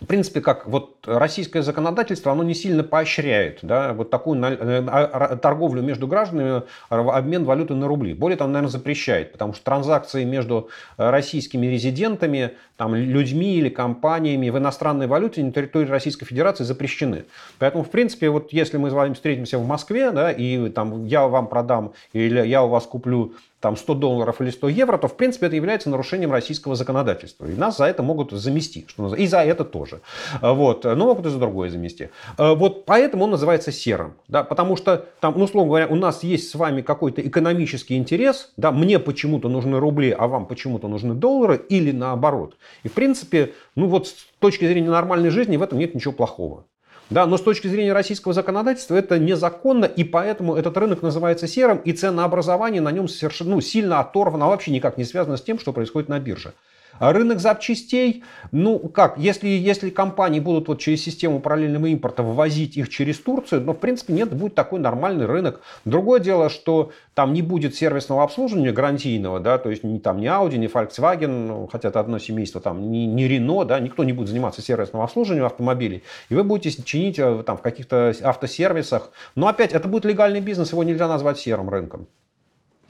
в 0.00 0.06
принципе, 0.06 0.40
как 0.40 0.66
вот 0.68 0.96
российское 1.06 1.62
законодательство, 1.62 2.32
оно 2.32 2.42
не 2.42 2.54
сильно 2.54 2.84
поощряет 2.84 3.58
да, 3.62 3.92
вот 3.92 4.10
такую 4.10 4.40
э, 4.42 4.84
а, 4.86 5.36
торговлю 5.36 5.82
между 5.82 6.06
гражданами, 6.06 6.62
обмен 6.88 7.44
валюты 7.44 7.74
на 7.74 7.88
рубли. 7.88 8.14
Более 8.14 8.36
того, 8.36 8.50
наверное, 8.50 8.70
запрещает, 8.70 9.32
потому 9.32 9.54
что 9.54 9.64
транзакции 9.64 10.24
между 10.24 10.68
э, 10.96 11.10
российскими 11.10 11.66
резидентами, 11.66 12.52
там, 12.76 12.94
людьми 12.94 13.56
или 13.56 13.68
компаниями 13.68 14.50
в 14.50 14.58
иностранной 14.58 15.08
валюте 15.08 15.42
на 15.42 15.52
территории 15.52 15.88
Российской 15.88 16.26
Федерации 16.26 16.64
запрещены. 16.64 17.24
Поэтому, 17.58 17.82
в 17.82 17.90
принципе, 17.90 18.30
вот 18.30 18.52
если 18.52 18.76
мы 18.76 18.90
с 18.90 18.92
вами 18.92 19.14
встретимся 19.14 19.58
в 19.58 19.66
Москве, 19.66 20.12
да, 20.12 20.30
и 20.30 20.68
там 20.68 21.06
я 21.06 21.26
вам 21.26 21.48
продам 21.48 21.92
или 22.12 22.46
я 22.46 22.62
у 22.62 22.68
вас 22.68 22.86
куплю 22.86 23.34
там 23.60 23.76
100 23.76 23.94
долларов 23.94 24.40
или 24.40 24.50
100 24.50 24.68
евро, 24.68 24.98
то 24.98 25.08
в 25.08 25.16
принципе 25.16 25.46
это 25.46 25.56
является 25.56 25.90
нарушением 25.90 26.32
российского 26.32 26.76
законодательства. 26.76 27.46
И 27.46 27.54
нас 27.54 27.76
за 27.76 27.86
это 27.86 28.02
могут 28.02 28.30
замести. 28.30 28.86
Что 28.88 29.14
и 29.14 29.26
за 29.26 29.40
это 29.40 29.64
тоже. 29.64 30.00
А, 30.40 30.52
вот. 30.52 30.84
Но 30.84 31.06
могут 31.06 31.26
и 31.26 31.30
за 31.30 31.38
другое 31.38 31.70
замести. 31.70 32.10
А, 32.36 32.54
вот 32.54 32.84
поэтому 32.84 33.24
он 33.24 33.30
называется 33.30 33.72
серым. 33.72 34.14
Да? 34.28 34.44
Потому 34.44 34.76
что 34.76 35.06
там, 35.20 35.34
ну, 35.36 35.44
условно 35.44 35.68
говоря, 35.68 35.86
у 35.88 35.96
нас 35.96 36.22
есть 36.22 36.50
с 36.50 36.54
вами 36.54 36.82
какой-то 36.82 37.20
экономический 37.20 37.96
интерес. 37.96 38.52
Да? 38.56 38.70
Мне 38.70 38.98
почему-то 38.98 39.48
нужны 39.48 39.78
рубли, 39.80 40.14
а 40.16 40.28
вам 40.28 40.46
почему-то 40.46 40.86
нужны 40.88 41.14
доллары. 41.14 41.60
Или 41.68 41.90
наоборот. 41.90 42.56
И 42.84 42.88
в 42.88 42.92
принципе, 42.92 43.54
ну 43.74 43.88
вот 43.88 44.08
с 44.08 44.14
точки 44.38 44.66
зрения 44.66 44.90
нормальной 44.90 45.30
жизни 45.30 45.56
в 45.56 45.62
этом 45.62 45.78
нет 45.78 45.94
ничего 45.94 46.12
плохого. 46.12 46.64
Да, 47.10 47.26
но 47.26 47.38
с 47.38 47.42
точки 47.42 47.68
зрения 47.68 47.94
российского 47.94 48.34
законодательства 48.34 48.94
это 48.94 49.18
незаконно, 49.18 49.86
и 49.86 50.04
поэтому 50.04 50.56
этот 50.56 50.76
рынок 50.76 51.00
называется 51.00 51.46
серым, 51.46 51.78
и 51.78 51.92
ценообразование 51.92 52.82
на 52.82 52.92
нем 52.92 53.08
совершенно, 53.08 53.52
ну, 53.52 53.60
сильно 53.62 54.00
оторвано, 54.00 54.44
а 54.44 54.48
вообще 54.48 54.70
никак 54.72 54.98
не 54.98 55.04
связано 55.04 55.38
с 55.38 55.42
тем, 55.42 55.58
что 55.58 55.72
происходит 55.72 56.10
на 56.10 56.20
бирже. 56.20 56.52
А 56.98 57.12
рынок 57.12 57.40
запчастей, 57.40 58.24
ну 58.50 58.78
как, 58.78 59.18
если, 59.18 59.48
если 59.48 59.90
компании 59.90 60.40
будут 60.40 60.68
вот 60.68 60.80
через 60.80 61.02
систему 61.02 61.40
параллельного 61.40 61.86
импорта 61.86 62.22
ввозить 62.22 62.76
их 62.76 62.88
через 62.88 63.18
Турцию, 63.18 63.62
ну 63.62 63.72
в 63.72 63.78
принципе 63.78 64.12
нет, 64.12 64.32
будет 64.34 64.54
такой 64.54 64.80
нормальный 64.80 65.26
рынок. 65.26 65.60
Другое 65.84 66.20
дело, 66.20 66.48
что 66.48 66.92
там 67.14 67.32
не 67.32 67.42
будет 67.42 67.74
сервисного 67.74 68.22
обслуживания 68.22 68.72
гарантийного, 68.72 69.40
да, 69.40 69.58
то 69.58 69.70
есть 69.70 69.84
ни, 69.84 69.98
там 69.98 70.20
ни 70.20 70.26
Audi, 70.26 70.56
ни 70.56 70.68
Volkswagen, 70.68 71.46
ну, 71.48 71.68
хотя 71.70 71.88
это 71.88 72.00
одно 72.00 72.18
семейство, 72.18 72.60
там 72.60 72.90
ни, 72.90 72.98
ни 72.98 73.26
Renault, 73.28 73.66
да, 73.66 73.80
никто 73.80 74.04
не 74.04 74.12
будет 74.12 74.28
заниматься 74.28 74.62
сервисным 74.62 75.02
обслуживанием 75.02 75.46
автомобилей, 75.46 76.02
и 76.28 76.34
вы 76.34 76.44
будете 76.44 76.82
чинить 76.82 77.18
э, 77.18 77.42
там 77.44 77.56
в 77.56 77.62
каких-то 77.62 78.14
автосервисах. 78.22 79.10
Но 79.34 79.48
опять, 79.48 79.72
это 79.72 79.88
будет 79.88 80.04
легальный 80.04 80.40
бизнес, 80.40 80.72
его 80.72 80.84
нельзя 80.84 81.08
назвать 81.08 81.38
серым 81.38 81.68
рынком. 81.70 82.06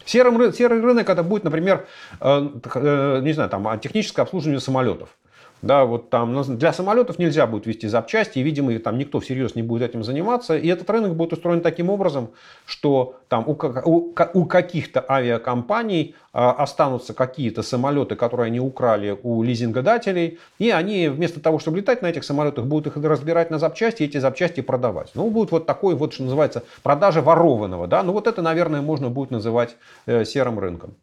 Серым, 0.05 0.52
серый 0.52 0.81
рынок 0.81 1.09
это 1.09 1.23
будет, 1.23 1.45
например, 1.45 1.87
э, 2.21 2.49
э, 2.75 3.21
не 3.23 3.33
знаю, 3.33 3.50
там, 3.50 3.78
техническое 3.81 4.23
обслуживание 4.23 4.61
самолетов. 4.61 5.11
Да, 5.60 5.84
вот 5.84 6.10
там 6.10 6.40
для 6.56 6.72
самолетов 6.72 7.18
нельзя 7.18 7.46
будет 7.46 7.66
вести 7.66 7.88
запчасти, 7.88 8.38
и, 8.38 8.42
видимо, 8.42 8.78
там 8.78 8.96
никто 8.96 9.18
всерьез 9.18 9.56
не 9.56 9.62
будет 9.62 9.90
этим 9.90 10.04
заниматься. 10.04 10.56
И 10.56 10.68
этот 10.68 10.88
рынок 10.90 11.16
будет 11.16 11.32
устроен 11.32 11.60
таким 11.60 11.90
образом, 11.90 12.30
что 12.64 13.16
там 13.28 13.44
у, 13.48 13.52
у, 13.84 14.14
у 14.34 14.44
каких-то 14.44 15.04
авиакомпаний 15.08 16.14
а, 16.32 16.52
останутся 16.52 17.12
какие-то 17.12 17.62
самолеты, 17.62 18.14
которые 18.14 18.46
они 18.46 18.60
украли 18.60 19.18
у 19.22 19.42
лизингодателей, 19.42 20.38
и 20.60 20.70
они 20.70 21.08
вместо 21.08 21.40
того, 21.40 21.58
чтобы 21.58 21.78
летать 21.78 22.02
на 22.02 22.06
этих 22.06 22.22
самолетах, 22.22 22.64
будут 22.66 22.96
их 22.96 23.02
разбирать 23.02 23.50
на 23.50 23.58
запчасти 23.58 24.02
и 24.02 24.06
эти 24.06 24.18
запчасти 24.18 24.60
продавать. 24.60 25.10
Ну, 25.14 25.28
будет 25.30 25.50
вот 25.50 25.66
такой 25.66 25.96
вот, 25.96 26.12
что 26.12 26.22
называется, 26.22 26.62
продажа 26.84 27.20
ворованного. 27.20 27.88
Да? 27.88 28.04
Ну, 28.04 28.12
вот 28.12 28.28
это, 28.28 28.42
наверное, 28.42 28.80
можно 28.80 29.10
будет 29.10 29.32
называть 29.32 29.76
э, 30.06 30.24
серым 30.24 30.60
рынком. 30.60 30.94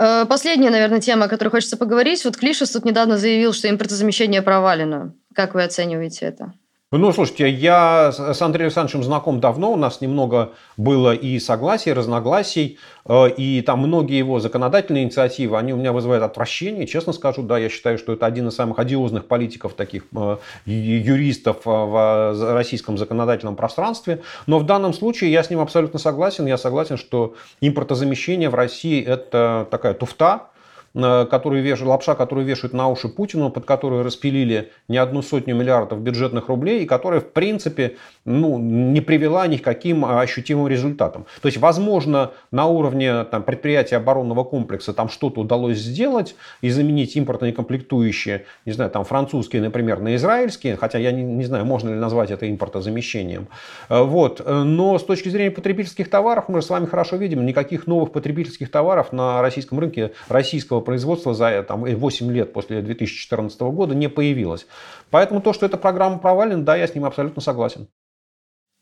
Э, 0.00 0.24
последняя, 0.26 0.70
наверное, 0.70 1.00
тема, 1.00 1.26
о 1.26 1.28
которой 1.28 1.50
хочется 1.50 1.76
поговорить. 1.76 2.24
Вот 2.24 2.38
Клишес 2.38 2.70
тут 2.70 2.86
недавно 2.86 3.18
заявил, 3.18 3.52
что 3.52 3.68
импортозамещение 3.68 4.40
провалено. 4.40 5.14
Как 5.34 5.54
вы 5.54 5.62
оцениваете 5.62 6.24
это? 6.24 6.54
Ну, 6.92 7.12
слушайте, 7.12 7.48
я 7.48 8.10
с 8.10 8.42
Андреем 8.42 8.66
Александровичем 8.66 9.04
знаком 9.04 9.38
давно, 9.38 9.72
у 9.72 9.76
нас 9.76 10.00
немного 10.00 10.54
было 10.76 11.14
и 11.14 11.38
согласий, 11.38 11.90
и 11.90 11.92
разногласий, 11.92 12.80
э, 13.04 13.30
и 13.30 13.62
там 13.62 13.78
многие 13.78 14.18
его 14.18 14.40
законодательные 14.40 15.04
инициативы, 15.04 15.56
они 15.56 15.72
у 15.72 15.76
меня 15.76 15.92
вызывают 15.92 16.24
отвращение, 16.24 16.88
честно 16.88 17.12
скажу, 17.12 17.44
да, 17.44 17.58
я 17.58 17.68
считаю, 17.68 17.96
что 17.96 18.14
это 18.14 18.26
один 18.26 18.48
из 18.48 18.56
самых 18.56 18.80
одиозных 18.80 19.26
политиков, 19.26 19.74
таких 19.74 20.02
э, 20.16 20.38
юристов 20.66 21.58
в 21.64 22.54
российском 22.54 22.98
законодательном 22.98 23.54
пространстве, 23.54 24.22
но 24.48 24.58
в 24.58 24.66
данном 24.66 24.92
случае 24.92 25.30
я 25.30 25.44
с 25.44 25.50
ним 25.50 25.60
абсолютно 25.60 26.00
согласен, 26.00 26.44
я 26.46 26.58
согласен, 26.58 26.96
что 26.96 27.36
импортозамещение 27.60 28.50
в 28.50 28.56
России 28.56 29.00
это 29.00 29.68
такая 29.70 29.94
туфта, 29.94 30.49
которую 30.92 31.62
вешают, 31.62 31.88
лапша, 31.88 32.14
которую 32.14 32.46
вешают 32.46 32.72
на 32.72 32.88
уши 32.88 33.08
Путину, 33.08 33.50
под 33.50 33.64
которую 33.64 34.02
распилили 34.02 34.72
не 34.88 34.96
одну 34.96 35.22
сотню 35.22 35.54
миллиардов 35.54 36.00
бюджетных 36.00 36.48
рублей, 36.48 36.82
и 36.82 36.86
которая, 36.86 37.20
в 37.20 37.32
принципе, 37.32 37.96
ну, 38.24 38.58
не 38.58 39.00
привела 39.00 39.46
ни 39.46 39.56
к 39.56 39.62
каким 39.62 40.04
ощутимым 40.04 40.66
результатам. 40.66 41.26
То 41.42 41.46
есть, 41.46 41.58
возможно, 41.58 42.32
на 42.50 42.66
уровне 42.66 43.24
там, 43.24 43.44
предприятия 43.44 43.96
оборонного 43.96 44.42
комплекса 44.42 44.92
там 44.92 45.08
что-то 45.08 45.42
удалось 45.42 45.78
сделать 45.78 46.34
и 46.60 46.70
заменить 46.70 47.16
импортные 47.16 47.52
комплектующие, 47.52 48.46
не 48.66 48.72
знаю, 48.72 48.90
там 48.90 49.04
французские, 49.04 49.62
например, 49.62 50.00
на 50.00 50.16
израильские, 50.16 50.76
хотя 50.76 50.98
я 50.98 51.12
не, 51.12 51.22
не 51.22 51.44
знаю, 51.44 51.64
можно 51.64 51.90
ли 51.90 51.96
назвать 51.96 52.30
это 52.30 52.50
импортозамещением. 52.50 53.46
Вот. 53.88 54.42
Но 54.44 54.98
с 54.98 55.04
точки 55.04 55.28
зрения 55.28 55.52
потребительских 55.52 56.10
товаров, 56.10 56.48
мы 56.48 56.62
с 56.62 56.68
вами 56.68 56.86
хорошо 56.86 57.16
видим, 57.16 57.46
никаких 57.46 57.86
новых 57.86 58.10
потребительских 58.10 58.70
товаров 58.70 59.12
на 59.12 59.40
российском 59.40 59.78
рынке 59.78 60.12
российского 60.28 60.79
российского 60.80 60.84
производства 60.84 61.34
за 61.34 61.62
там, 61.62 61.84
8 61.84 62.32
лет 62.32 62.52
после 62.52 62.82
2014 62.82 63.60
года 63.60 63.94
не 63.94 64.08
появилось. 64.08 64.66
Поэтому 65.10 65.40
то, 65.40 65.52
что 65.52 65.66
эта 65.66 65.76
программа 65.76 66.18
провалена, 66.18 66.64
да, 66.64 66.76
я 66.76 66.86
с 66.86 66.94
ним 66.94 67.04
абсолютно 67.04 67.42
согласен. 67.42 67.88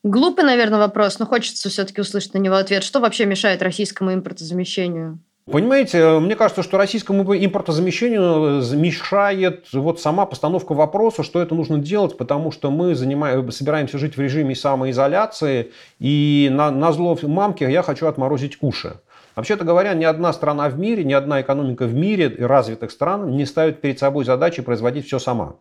Глупый, 0.04 0.44
наверное, 0.44 0.78
вопрос, 0.78 1.18
но 1.18 1.26
хочется 1.26 1.68
все-таки 1.68 2.00
услышать 2.00 2.34
на 2.34 2.38
него 2.38 2.54
ответ. 2.54 2.84
Что 2.84 3.00
вообще 3.00 3.26
мешает 3.26 3.62
российскому 3.62 4.12
импортозамещению? 4.12 5.18
Понимаете, 5.50 6.18
мне 6.18 6.36
кажется, 6.36 6.62
что 6.62 6.76
российскому 6.76 7.22
импортозамещению 7.34 8.62
мешает 8.76 9.66
вот 9.72 9.98
сама 9.98 10.26
постановка 10.26 10.74
вопроса, 10.74 11.22
что 11.22 11.40
это 11.40 11.54
нужно 11.54 11.78
делать, 11.78 12.18
потому 12.18 12.52
что 12.52 12.70
мы 12.70 12.94
занимаем, 12.94 13.50
собираемся 13.50 13.98
жить 13.98 14.16
в 14.16 14.20
режиме 14.20 14.54
самоизоляции, 14.54 15.72
и 15.98 16.50
на, 16.52 16.70
на 16.70 16.92
зло 16.92 17.18
мамке 17.22 17.72
я 17.72 17.82
хочу 17.82 18.06
отморозить 18.06 18.58
уши. 18.60 19.00
Вообще-то 19.38 19.64
говоря, 19.64 19.94
ни 19.94 20.04
одна 20.04 20.32
страна 20.32 20.68
в 20.68 20.80
мире, 20.80 21.04
ни 21.04 21.12
одна 21.12 21.40
экономика 21.42 21.84
в 21.84 21.94
мире 21.94 22.34
развитых 22.44 22.90
стран 22.90 23.36
не 23.36 23.46
ставит 23.46 23.80
перед 23.80 23.96
собой 23.96 24.24
задачи 24.24 24.62
производить 24.62 25.06
все 25.06 25.20
сама. 25.20 25.54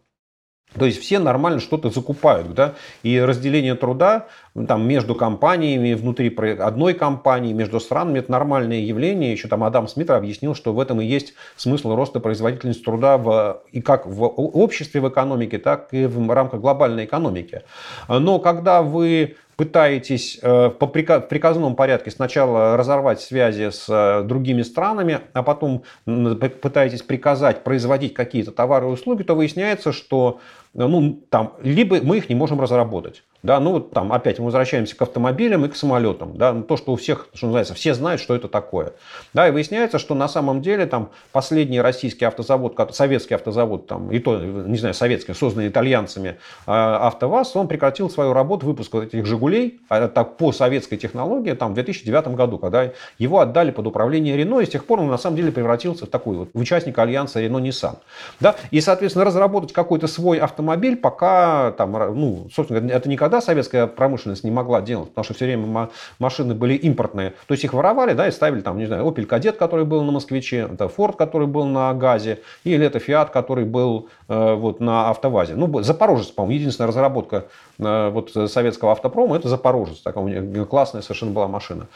То 0.79 0.86
есть 0.86 1.00
все 1.00 1.19
нормально 1.19 1.60
что-то 1.60 1.91
закупают, 1.91 2.55
да, 2.55 2.74
и 3.03 3.19
разделение 3.19 3.75
труда 3.75 4.29
там, 4.67 4.88
между 4.88 5.13
компаниями, 5.13 5.93
внутри 5.93 6.36
одной 6.57 6.96
компании, 6.96 7.53
между 7.53 7.79
странами, 7.79 8.17
это 8.17 8.31
нормальное 8.31 8.79
явление. 8.79 9.31
Еще 9.31 9.48
там 9.48 9.63
Адам 9.63 9.88
Смит 9.88 10.10
объяснил, 10.10 10.55
что 10.55 10.74
в 10.74 10.79
этом 10.79 11.00
и 11.00 11.05
есть 11.05 11.36
смысл 11.55 11.96
роста 11.96 12.19
производительности 12.19 12.84
труда 12.84 13.19
в, 13.19 13.62
и 13.72 13.81
как 13.81 14.07
в 14.07 14.24
обществе, 14.24 15.01
в 15.01 15.07
экономике, 15.07 15.60
так 15.60 15.89
и 15.93 16.07
в 16.07 16.31
рамках 16.31 16.62
глобальной 16.62 17.05
экономики. 17.05 17.62
Но 18.10 18.39
когда 18.39 18.81
вы 18.81 19.36
пытаетесь 19.57 20.39
э, 20.41 20.69
по 20.69 20.85
приказном 20.85 21.75
порядке 21.75 22.11
сначала 22.11 22.77
разорвать 22.77 23.19
связи 23.19 23.71
с 23.71 23.85
э, 23.89 24.23
другими 24.23 24.61
странами, 24.61 25.21
а 25.33 25.41
потом 25.41 25.83
пытаетесь 26.05 27.01
приказать 27.01 27.63
производить 27.63 28.13
какие-то 28.13 28.51
товары 28.51 28.87
и 28.87 28.91
услуги, 28.91 29.23
то 29.23 29.33
выясняется, 29.33 29.91
что 29.91 30.39
ну, 30.74 31.19
там, 31.29 31.53
либо 31.63 32.00
мы 32.01 32.17
их 32.17 32.29
не 32.29 32.36
можем 32.36 32.62
разработать, 32.62 33.24
Да, 33.41 33.59
ну 33.59 33.71
вот 33.71 33.91
там 33.91 34.13
опять 34.13 34.38
мы 34.39 34.45
возвращаемся 34.45 34.95
к 34.95 35.01
автомобилям 35.01 35.65
и 35.65 35.69
к 35.69 35.75
самолетам. 35.75 36.38
Да, 36.38 36.53
ну, 36.53 36.63
то, 36.63 36.77
что 36.77 36.93
у 36.93 36.95
всех, 36.95 37.29
что 37.33 37.47
называется, 37.47 37.74
все 37.74 37.93
знают, 37.93 38.21
что 38.21 38.36
это 38.36 38.47
такое. 38.47 38.93
Да, 39.33 39.47
и 39.47 39.51
выясняется, 39.51 39.97
что 39.97 40.13
на 40.13 40.27
самом 40.27 40.62
деле 40.62 40.86
там 40.86 41.09
последний 41.31 41.81
российский 41.81 42.25
автозавод, 42.25 42.75
советский 42.93 43.33
автозавод, 43.33 43.88
там, 43.88 44.12
и 44.12 44.19
то, 44.19 44.38
не 44.39 44.77
знаю, 44.77 44.93
советский, 44.93 45.33
созданный 45.33 45.69
итальянцами 45.69 46.38
а, 46.67 47.07
АвтоВАЗ, 47.07 47.55
он 47.55 47.67
прекратил 47.67 48.09
свою 48.09 48.33
работу 48.33 48.67
выпуска 48.67 49.00
этих 49.00 49.25
«Жигулей» 49.25 49.79
а, 49.89 50.07
так, 50.07 50.38
по 50.38 50.51
советской 50.51 50.97
технологии 50.97 51.53
там, 51.53 51.71
в 51.71 51.74
2009 51.74 52.27
году, 52.36 52.59
когда 52.59 52.91
его 53.17 53.39
отдали 53.39 53.71
под 53.71 53.88
управление 53.88 54.38
Рено, 54.38 54.59
и 54.59 54.65
с 54.65 54.69
тех 54.69 54.86
пор 54.86 55.00
он 55.00 55.07
на 55.07 55.17
самом 55.17 55.38
деле 55.38 55.51
превратился 55.51 56.05
в 56.05 56.09
такой 56.09 56.38
вот 56.38 56.50
в 56.53 56.59
участника 56.59 57.01
альянса 57.01 57.39
Рено-Ниссан. 57.39 57.95
Да, 58.39 58.55
и, 58.69 58.79
соответственно, 58.81 59.25
разработать 59.25 59.74
какой-то 59.74 60.07
свой 60.07 60.38
автомобиль 60.38 60.56
пока, 61.01 61.71
там, 61.71 61.91
ну, 61.91 62.47
собственно, 62.53 62.89
это 62.91 63.09
никогда 63.09 63.41
советская 63.41 63.87
промышленность 63.87 64.43
не 64.43 64.51
могла 64.51 64.81
делать, 64.81 65.09
потому 65.09 65.23
что 65.25 65.33
все 65.33 65.45
время 65.45 65.89
машины 66.19 66.53
были 66.53 66.73
импортные. 66.73 67.33
То 67.47 67.53
есть 67.53 67.63
их 67.63 67.73
воровали, 67.73 68.13
да, 68.13 68.27
и 68.27 68.31
ставили 68.31 68.61
там, 68.61 68.77
не 68.77 68.85
знаю, 68.85 69.05
Opel 69.05 69.25
Кадет, 69.25 69.57
который 69.57 69.85
был 69.85 70.03
на 70.03 70.11
Москвиче, 70.11 70.69
это 70.71 70.85
Ford, 70.85 71.15
который 71.17 71.47
был 71.47 71.65
на 71.65 71.93
ГАЗе, 71.93 72.39
или 72.63 72.85
это 72.85 72.99
Fiat, 72.99 73.31
который 73.31 73.65
был 73.65 74.09
э, 74.27 74.53
вот 74.55 74.79
на 74.79 75.09
АвтоВАЗе. 75.09 75.55
Ну, 75.55 75.81
Запорожец, 75.83 76.27
по-моему, 76.27 76.59
единственная 76.59 76.87
разработка 76.87 77.45
вот 77.77 78.31
советского 78.51 78.91
автопрома, 78.91 79.36
это 79.36 79.50
Запорожец. 79.50 80.00
Такая 80.00 80.24
у 80.24 80.27
них 80.27 80.67
классная 80.67 81.01
совершенно 81.01 81.31
была 81.31 81.48
машина. 81.48 81.88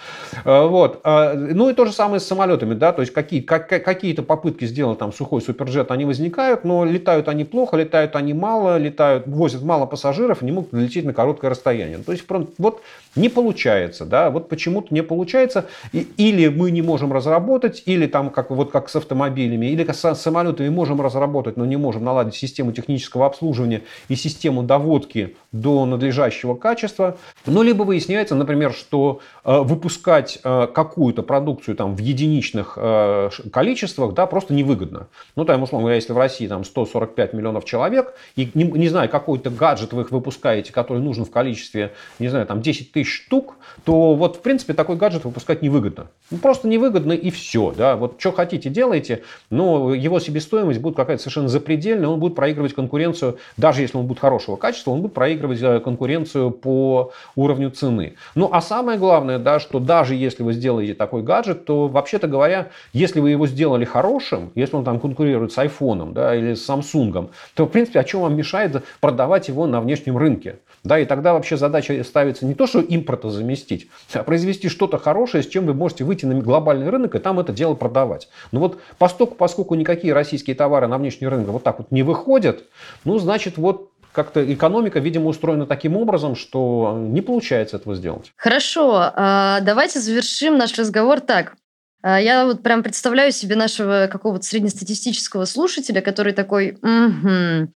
Э, 0.46 0.68
вот. 0.68 1.02
Э, 1.04 1.34
ну 1.34 1.70
и 1.70 1.74
то 1.74 1.86
же 1.86 1.92
самое 1.92 2.20
с 2.20 2.26
самолетами, 2.26 2.74
да, 2.74 2.94
то 2.94 3.02
есть 3.02 3.14
какие, 3.14 3.42
как, 3.42 3.68
какие-то 3.68 4.24
попытки 4.24 4.66
сделать 4.66 5.00
там 5.00 5.12
сухой 5.14 5.42
суперджет, 5.42 5.92
они 5.92 6.06
возникают, 6.06 6.64
но 6.64 6.86
летают 6.86 7.28
они 7.28 7.46
плохо, 7.46 7.78
летают 7.78 8.16
они 8.16 8.34
мало, 8.34 8.78
летают, 8.78 9.28
возят 9.28 9.64
мало 9.64 9.86
пассажиров, 9.86 10.42
не 10.42 10.52
могут 10.52 10.74
лететь 10.74 11.06
на 11.06 11.14
короткое 11.14 11.50
расстояние. 11.50 11.98
То 12.00 12.12
есть 12.12 12.26
вот 12.58 12.82
не 13.16 13.30
получается, 13.30 14.06
да, 14.06 14.30
вот 14.30 14.50
почему-то 14.50 14.94
не 14.94 15.04
получается, 15.04 15.66
и, 15.92 16.08
или 16.18 16.48
мы 16.48 16.72
не 16.72 16.82
можем 16.82 17.12
разработать, 17.12 17.84
или 17.86 18.08
там 18.08 18.30
как 18.30 18.52
вот 18.52 18.72
как 18.72 18.90
с 18.90 18.96
автомобилями, 18.96 19.68
или 19.68 19.84
как 19.84 19.96
с 19.96 20.16
самолетами 20.16 20.70
можем 20.70 21.02
разработать, 21.02 21.58
но 21.58 21.66
не 21.66 21.78
можем 21.78 22.04
наладить 22.04 22.36
систему 22.36 22.72
технического 22.72 23.26
обслуживания 23.26 23.82
и 24.08 24.16
систему 24.16 24.64
доводки 24.64 25.36
до 25.52 25.71
надлежащего 25.86 26.56
качества. 26.56 27.18
Ну, 27.46 27.64
либо 27.64 27.84
выясняется, 27.84 28.36
например, 28.36 28.74
что 28.74 29.22
э, 29.44 29.60
выпускать 29.60 30.40
э, 30.44 30.68
какую-то 30.68 31.24
продукцию 31.24 31.76
там 31.76 31.96
в 31.96 32.00
единичных 32.00 32.74
э, 32.78 33.30
количествах, 33.52 34.14
да, 34.14 34.26
просто 34.26 34.54
невыгодно. 34.54 35.08
Ну, 35.36 35.46
там, 35.46 35.64
условно 35.64 35.86
говоря, 35.86 35.96
если 35.96 36.14
в 36.14 36.18
России 36.18 36.48
там 36.48 36.64
145 36.64 37.34
миллионов 37.34 37.66
человек, 37.66 38.14
и 38.36 38.50
не, 38.54 38.64
не 38.64 38.90
знаю, 38.90 39.10
какой-то 39.10 39.50
гаджет 39.50 39.94
вы 39.94 40.04
их 40.04 40.12
выпускаете, 40.12 40.72
который 40.72 41.00
нужен 41.00 41.26
в 41.26 41.32
количестве, 41.32 41.94
не 42.20 42.28
знаю, 42.28 42.46
там 42.46 42.62
10 42.62 42.92
тысяч 42.92 43.26
штук, 43.26 43.56
то 43.84 44.16
вот, 44.16 44.38
в 44.38 44.42
принципе, 44.42 44.74
такой 44.74 44.96
гаджет 44.96 45.26
выпускать 45.26 45.62
невыгодно. 45.62 46.08
Ну, 46.30 46.38
просто 46.38 46.68
невыгодно 46.68 47.14
и 47.14 47.30
все, 47.32 47.74
да. 47.76 47.96
Вот 47.96 48.16
что 48.20 48.32
хотите, 48.32 48.70
делайте, 48.70 49.24
но 49.50 49.94
его 49.94 50.20
себестоимость 50.20 50.80
будет 50.80 50.96
какая-то 50.96 51.22
совершенно 51.22 51.48
запредельная, 51.48 52.10
он 52.10 52.20
будет 52.20 52.36
проигрывать 52.36 52.74
конкуренцию, 52.74 53.38
даже 53.58 53.82
если 53.82 53.98
он 53.98 54.08
будет 54.08 54.20
хорошего 54.20 54.56
качества, 54.56 54.92
он 54.92 55.02
будет 55.02 55.14
проигрывать 55.14 55.60
конкуренцию 55.62 56.52
по 56.52 57.12
уровню 57.36 57.72
цены. 57.72 58.16
Ну, 58.36 58.50
а 58.52 58.62
самое 58.62 58.98
главное, 58.98 59.40
да, 59.40 59.60
что 59.60 59.80
даже 59.80 60.16
если 60.16 60.44
вы 60.44 60.54
сделаете 60.54 60.94
такой 60.94 61.24
гаджет, 61.24 61.66
то, 61.66 61.88
вообще-то 61.88 62.28
говоря, 62.28 62.70
если 62.94 63.20
вы 63.20 63.32
его 63.32 63.48
сделали 63.48 63.86
хорошим, 63.86 64.52
если 64.56 64.76
он 64.76 64.84
там 64.84 65.00
конкурирует 65.00 65.52
с 65.52 65.58
айфоном, 65.58 66.14
да, 66.14 66.36
или 66.36 66.54
с 66.54 66.70
Samsung, 66.70 67.30
то, 67.56 67.66
в 67.66 67.70
принципе, 67.70 68.00
о 68.00 68.04
чем 68.04 68.22
вам 68.22 68.36
мешает 68.36 68.84
продавать 69.00 69.48
его 69.48 69.68
на 69.68 69.82
внешнем 69.82 70.18
рынке? 70.18 70.60
Да, 70.84 70.98
и 70.98 71.06
тогда 71.06 71.34
вообще 71.34 71.58
задача 71.58 72.04
ставится 72.04 72.46
не 72.46 72.56
то, 72.56 72.66
что 72.66 72.82
импорта 72.82 73.30
заместить, 73.30 73.88
а 74.14 74.24
произвести 74.24 74.68
что-то 74.68 74.98
хорошее, 74.98 75.44
с 75.44 75.48
чем 75.48 75.68
вы 75.68 75.76
можете 75.76 76.04
выйти 76.04 76.26
на 76.26 76.40
глобальный 76.42 76.90
рынок 76.90 77.14
и 77.14 77.20
там 77.20 77.40
это 77.40 77.54
дело 77.54 77.76
продавать. 77.76 78.30
Но 78.52 78.60
вот 78.60 78.80
поскольку, 78.98 79.36
поскольку 79.36 79.76
никакие 79.76 80.14
российские 80.14 80.56
товары 80.56 80.88
на 80.88 80.98
внешний 80.98 81.28
рынок 81.28 81.50
вот 81.50 81.64
так 81.64 81.78
вот 81.78 81.92
не 81.92 82.02
выходят, 82.02 82.64
ну, 83.06 83.20
значит, 83.20 83.58
вот 83.58 83.91
как-то 84.12 84.54
экономика, 84.54 85.00
видимо, 85.00 85.28
устроена 85.28 85.66
таким 85.66 85.98
образом, 85.98 86.36
что 86.36 86.98
не 87.00 87.22
получается 87.22 87.78
этого 87.78 87.96
сделать. 87.96 88.32
Хорошо, 88.36 89.12
а, 89.16 89.60
давайте 89.62 90.00
завершим 90.00 90.58
наш 90.58 90.78
разговор 90.78 91.20
так. 91.22 91.56
А, 92.02 92.20
я 92.20 92.46
вот 92.46 92.64
прям 92.64 92.84
представляю 92.84 93.32
себе 93.32 93.56
нашего 93.56 94.08
какого-то 94.12 94.44
среднестатистического 94.44 95.46
слушателя, 95.46 96.02
который 96.02 96.34
такой, 96.34 96.78
угу, 96.82 97.70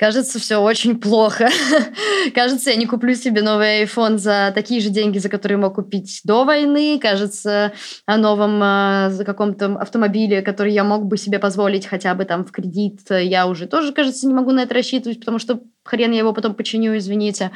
Кажется, 0.00 0.38
все 0.38 0.56
очень 0.56 0.98
плохо. 0.98 1.50
Кажется, 2.34 2.70
я 2.70 2.76
не 2.76 2.86
куплю 2.86 3.14
себе 3.14 3.42
новый 3.42 3.84
iPhone 3.84 4.16
за 4.16 4.50
такие 4.54 4.80
же 4.80 4.88
деньги, 4.88 5.18
за 5.18 5.28
которые 5.28 5.58
мог 5.58 5.74
купить 5.74 6.22
до 6.24 6.46
войны. 6.46 6.98
Кажется, 6.98 7.74
о 8.06 8.16
новом 8.16 8.62
э, 8.62 9.24
каком-то 9.26 9.76
автомобиле, 9.76 10.40
который 10.40 10.72
я 10.72 10.84
мог 10.84 11.04
бы 11.04 11.18
себе 11.18 11.38
позволить 11.38 11.84
хотя 11.84 12.14
бы 12.14 12.24
там 12.24 12.46
в 12.46 12.50
кредит, 12.50 13.00
я 13.10 13.46
уже 13.46 13.66
тоже, 13.66 13.92
кажется, 13.92 14.26
не 14.26 14.32
могу 14.32 14.52
на 14.52 14.62
это 14.62 14.72
рассчитывать, 14.72 15.20
потому 15.20 15.38
что 15.38 15.60
хрен 15.90 16.12
я 16.12 16.18
его 16.18 16.32
потом 16.32 16.54
починю, 16.54 16.96
извините. 16.96 17.50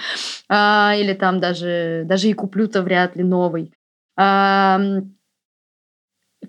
А, 0.48 0.94
или 0.96 1.12
там 1.14 1.40
даже, 1.40 2.02
даже 2.04 2.28
и 2.28 2.32
куплю-то 2.34 2.82
вряд 2.82 3.16
ли 3.16 3.22
новый. 3.22 3.72
А, 4.16 4.80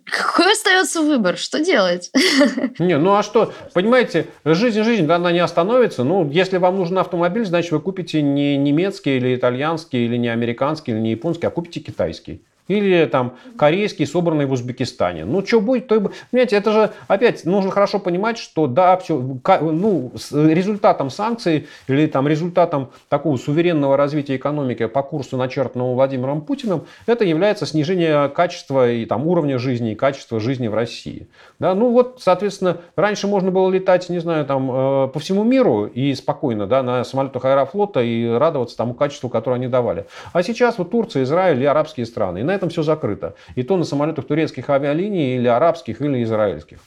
какой 0.04 0.52
остается 0.52 1.02
выбор? 1.02 1.38
Что 1.38 1.64
делать? 1.64 2.12
Не, 2.80 2.98
ну 2.98 3.16
а 3.16 3.24
что? 3.24 3.54
Понимаете, 3.74 4.28
жизнь 4.44 4.84
жизнь, 4.84 5.06
да, 5.06 5.16
она 5.16 5.32
не 5.32 5.40
остановится. 5.40 6.04
Ну, 6.04 6.30
если 6.30 6.58
вам 6.58 6.76
нужен 6.76 6.98
автомобиль, 6.98 7.46
значит, 7.46 7.72
вы 7.72 7.80
купите 7.80 8.22
не 8.22 8.58
немецкий 8.58 9.18
или 9.18 9.36
итальянский, 9.36 10.06
или 10.06 10.18
не 10.18 10.28
американский, 10.28 10.92
или 10.92 11.00
не 11.00 11.12
японский, 11.12 11.48
а 11.48 11.52
купите 11.52 11.80
китайский. 11.80 12.44
Или 12.68 13.06
там 13.06 13.38
корейский, 13.58 14.08
собранный 14.08 14.46
в 14.46 14.52
Узбекистане. 14.52 15.26
Ну, 15.26 15.46
что 15.46 15.62
будет, 15.62 15.88
то 15.88 15.96
и 15.96 16.00
будет. 16.00 16.16
Понимаете, 16.32 16.56
это 16.56 16.72
же, 16.72 16.92
опять, 17.08 17.46
нужно 17.46 17.72
хорошо 17.72 18.00
понимать, 18.00 18.38
что 18.38 18.68
да, 18.68 18.98
все, 18.98 19.18
ну, 19.18 20.12
результатом 20.32 21.10
санкций 21.10 21.68
или 21.88 22.08
там 22.08 22.28
результатом 22.28 22.90
такого 23.10 23.38
суверенного 23.38 23.98
развития 23.98 24.36
экономики 24.36 24.88
по 24.88 25.04
курсу, 25.04 25.38
начертанному 25.38 25.94
Владимиром 25.94 26.42
Путиным, 26.42 26.86
это 27.06 27.24
является 27.24 27.66
снижение 27.66 28.30
качества 28.30 28.92
и 28.92 29.06
там 29.06 29.28
уровня 29.28 29.60
жизни 29.60 29.92
и 29.92 29.96
качества 29.96 30.40
жизни 30.40 30.68
в 30.68 30.74
России. 30.74 31.28
Да, 31.60 31.76
ну 31.76 31.92
вот, 31.92 32.20
соответственно, 32.22 32.78
раньше 32.96 33.28
можно 33.28 33.52
было 33.52 33.70
летать, 33.70 34.10
не 34.10 34.20
знаю, 34.20 34.46
там 34.46 34.72
э, 34.72 35.08
по 35.10 35.20
всему 35.20 35.44
миру 35.44 35.86
и 35.86 36.14
спокойно, 36.16 36.68
да, 36.68 36.84
на 36.84 37.04
самолетах 37.04 37.46
Аэрофлота 37.46 38.02
и 38.02 38.28
радоваться 38.28 38.76
тому 38.76 38.94
качеству, 38.94 39.30
которое 39.30 39.56
они 39.56 39.68
давали. 39.68 40.06
А 40.34 40.44
сейчас 40.44 40.78
вот 40.78 40.92
Турция, 40.92 41.24
Израиль 41.24 41.62
и 41.62 41.66
арабские 41.66 42.06
страны. 42.06 42.40
И 42.40 42.44
на 42.44 42.55
этом 42.56 42.70
все 42.70 42.84
закрыто. 42.84 43.36
И 43.56 43.64
то 43.64 43.78
на 43.78 43.84
самолетах 43.84 44.26
турецких 44.26 44.70
авиалиний 44.70 45.36
или 45.36 45.48
арабских, 45.48 46.02
или 46.02 46.24
израильских. 46.24 46.80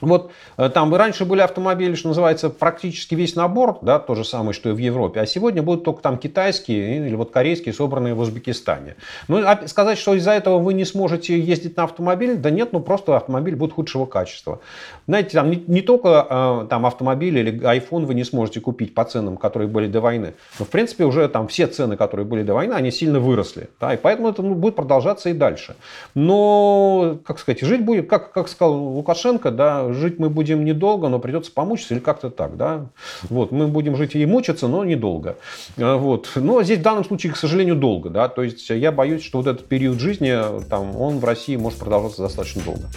Вот 0.00 0.30
э, 0.56 0.68
там 0.68 0.94
раньше 0.94 1.24
были 1.24 1.40
автомобили, 1.40 1.94
что 1.94 2.08
называется, 2.08 2.50
практически 2.50 3.14
весь 3.14 3.34
набор, 3.34 3.78
да, 3.82 3.98
то 3.98 4.14
же 4.14 4.24
самое, 4.24 4.52
что 4.52 4.70
и 4.70 4.72
в 4.72 4.78
Европе, 4.78 5.20
а 5.20 5.26
сегодня 5.26 5.62
будут 5.62 5.84
только 5.84 6.02
там 6.02 6.18
китайские 6.18 7.06
или 7.06 7.14
вот 7.14 7.30
корейские, 7.30 7.74
собранные 7.74 8.14
в 8.14 8.20
Узбекистане. 8.20 8.96
Ну, 9.26 9.42
а 9.44 9.66
сказать, 9.66 9.98
что 9.98 10.14
из-за 10.14 10.32
этого 10.32 10.58
вы 10.58 10.74
не 10.74 10.84
сможете 10.84 11.38
ездить 11.38 11.76
на 11.76 11.84
автомобиле, 11.84 12.34
да 12.34 12.50
нет, 12.50 12.72
ну 12.72 12.80
просто 12.80 13.16
автомобиль 13.16 13.56
будет 13.56 13.72
худшего 13.72 14.06
качества. 14.06 14.60
Знаете, 15.06 15.30
там 15.30 15.50
не, 15.50 15.64
не 15.66 15.82
только 15.82 16.26
э, 16.28 16.66
там 16.70 16.86
автомобиль 16.86 17.38
или 17.38 17.60
iPhone 17.60 18.06
вы 18.06 18.14
не 18.14 18.24
сможете 18.24 18.60
купить 18.60 18.94
по 18.94 19.04
ценам, 19.04 19.36
которые 19.36 19.68
были 19.68 19.88
до 19.88 20.00
войны, 20.00 20.34
но 20.58 20.64
в 20.64 20.68
принципе 20.68 21.04
уже 21.04 21.28
там 21.28 21.48
все 21.48 21.66
цены, 21.66 21.96
которые 21.96 22.26
были 22.26 22.42
до 22.42 22.54
войны, 22.54 22.74
они 22.74 22.90
сильно 22.90 23.18
выросли, 23.18 23.68
да, 23.80 23.94
и 23.94 23.96
поэтому 23.96 24.28
это 24.28 24.42
ну, 24.42 24.54
будет 24.54 24.76
продолжаться 24.76 25.28
и 25.30 25.32
дальше. 25.32 25.76
Но, 26.14 27.18
как 27.24 27.38
сказать, 27.38 27.60
жить 27.62 27.84
будет, 27.84 28.08
как, 28.08 28.32
как 28.32 28.48
сказал 28.48 28.74
Лукашенко, 28.74 29.50
да, 29.50 29.87
жить 29.92 30.18
мы 30.18 30.30
будем 30.30 30.64
недолго, 30.64 31.08
но 31.08 31.18
придется 31.18 31.52
помучиться 31.52 31.94
или 31.94 32.00
как-то 32.00 32.30
так, 32.30 32.56
да. 32.56 32.86
Вот, 33.28 33.52
мы 33.52 33.68
будем 33.68 33.96
жить 33.96 34.14
и 34.14 34.26
мучиться, 34.26 34.68
но 34.68 34.84
недолго. 34.84 35.36
А, 35.76 35.96
вот. 35.96 36.30
Но 36.34 36.62
здесь 36.62 36.78
в 36.78 36.82
данном 36.82 37.04
случае, 37.04 37.32
к 37.32 37.36
сожалению, 37.36 37.76
долго, 37.76 38.10
да. 38.10 38.28
То 38.28 38.42
есть 38.42 38.68
я 38.70 38.92
боюсь, 38.92 39.22
что 39.22 39.38
вот 39.38 39.46
этот 39.46 39.66
период 39.66 40.00
жизни, 40.00 40.34
там, 40.68 40.96
он 40.96 41.18
в 41.18 41.24
России 41.24 41.56
может 41.56 41.78
продолжаться 41.78 42.22
достаточно 42.22 42.62
долго. 42.62 42.88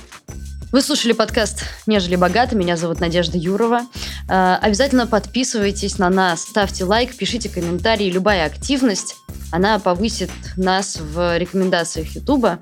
Вы 0.71 0.81
слушали 0.81 1.11
подкаст 1.11 1.65
«Нежели 1.85 2.15
богато». 2.15 2.55
Меня 2.55 2.77
зовут 2.77 3.01
Надежда 3.01 3.37
Юрова. 3.37 3.81
А, 4.29 4.57
обязательно 4.61 5.05
подписывайтесь 5.05 5.97
на 5.97 6.09
нас, 6.09 6.43
ставьте 6.43 6.85
лайк, 6.85 7.13
пишите 7.13 7.49
комментарии. 7.49 8.09
Любая 8.09 8.45
активность, 8.45 9.15
она 9.51 9.79
повысит 9.79 10.31
нас 10.55 10.97
в 10.97 11.37
рекомендациях 11.37 12.15
Ютуба, 12.15 12.57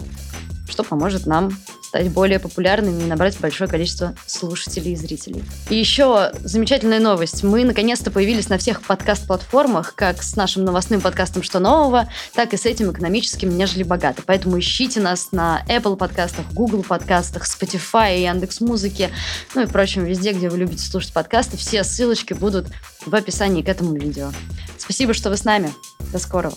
что 0.68 0.84
поможет 0.84 1.28
нам 1.28 1.52
стать 1.90 2.10
более 2.12 2.38
популярными 2.38 3.02
и 3.02 3.06
набрать 3.08 3.40
большое 3.40 3.68
количество 3.68 4.14
слушателей 4.28 4.94
и 4.94 4.96
зрителей. 4.96 5.44
И 5.72 5.76
еще 5.76 6.32
замечательная 6.44 7.00
новость. 7.00 7.44
Мы 7.44 7.64
наконец-то 7.64 8.12
появились 8.12 8.48
на 8.48 8.60
всех 8.60 8.84
подкаст-платформах, 8.84 9.96
как 9.96 10.22
с 10.22 10.36
нашим 10.36 10.66
новостным 10.66 11.02
подкастом 11.02 11.42
«Что 11.42 11.58
нового», 11.58 12.08
так 12.36 12.54
и 12.54 12.58
с 12.58 12.68
этим 12.68 12.92
экономическим 12.92 13.58
«Нежели 13.58 13.82
богато». 13.82 14.22
Поэтому 14.24 14.60
ищите 14.60 15.00
нас 15.00 15.32
на 15.32 15.66
Apple 15.68 15.96
подкастах, 15.96 16.46
Google 16.54 16.84
подкастах, 16.84 17.48
Spotify, 17.48 18.22
Яндекс 18.22 18.62
Музыки, 18.62 19.10
ну 19.56 19.64
и 19.64 19.66
впрочем, 19.66 20.06
везде, 20.06 20.34
где 20.34 20.48
вы 20.48 20.60
любите 20.60 20.84
слушать 20.84 21.12
подкасты. 21.12 21.58
Все 21.58 21.84
ссылочки 21.84 22.34
будут 22.34 22.68
в 23.04 23.16
описании 23.16 23.64
к 23.64 23.68
этому 23.68 23.96
видео. 23.96 24.32
Спасибо, 24.78 25.16
что 25.16 25.32
вы 25.32 25.38
с 25.38 25.44
нами. 25.44 25.74
До 26.14 26.20
скорого. 26.20 26.56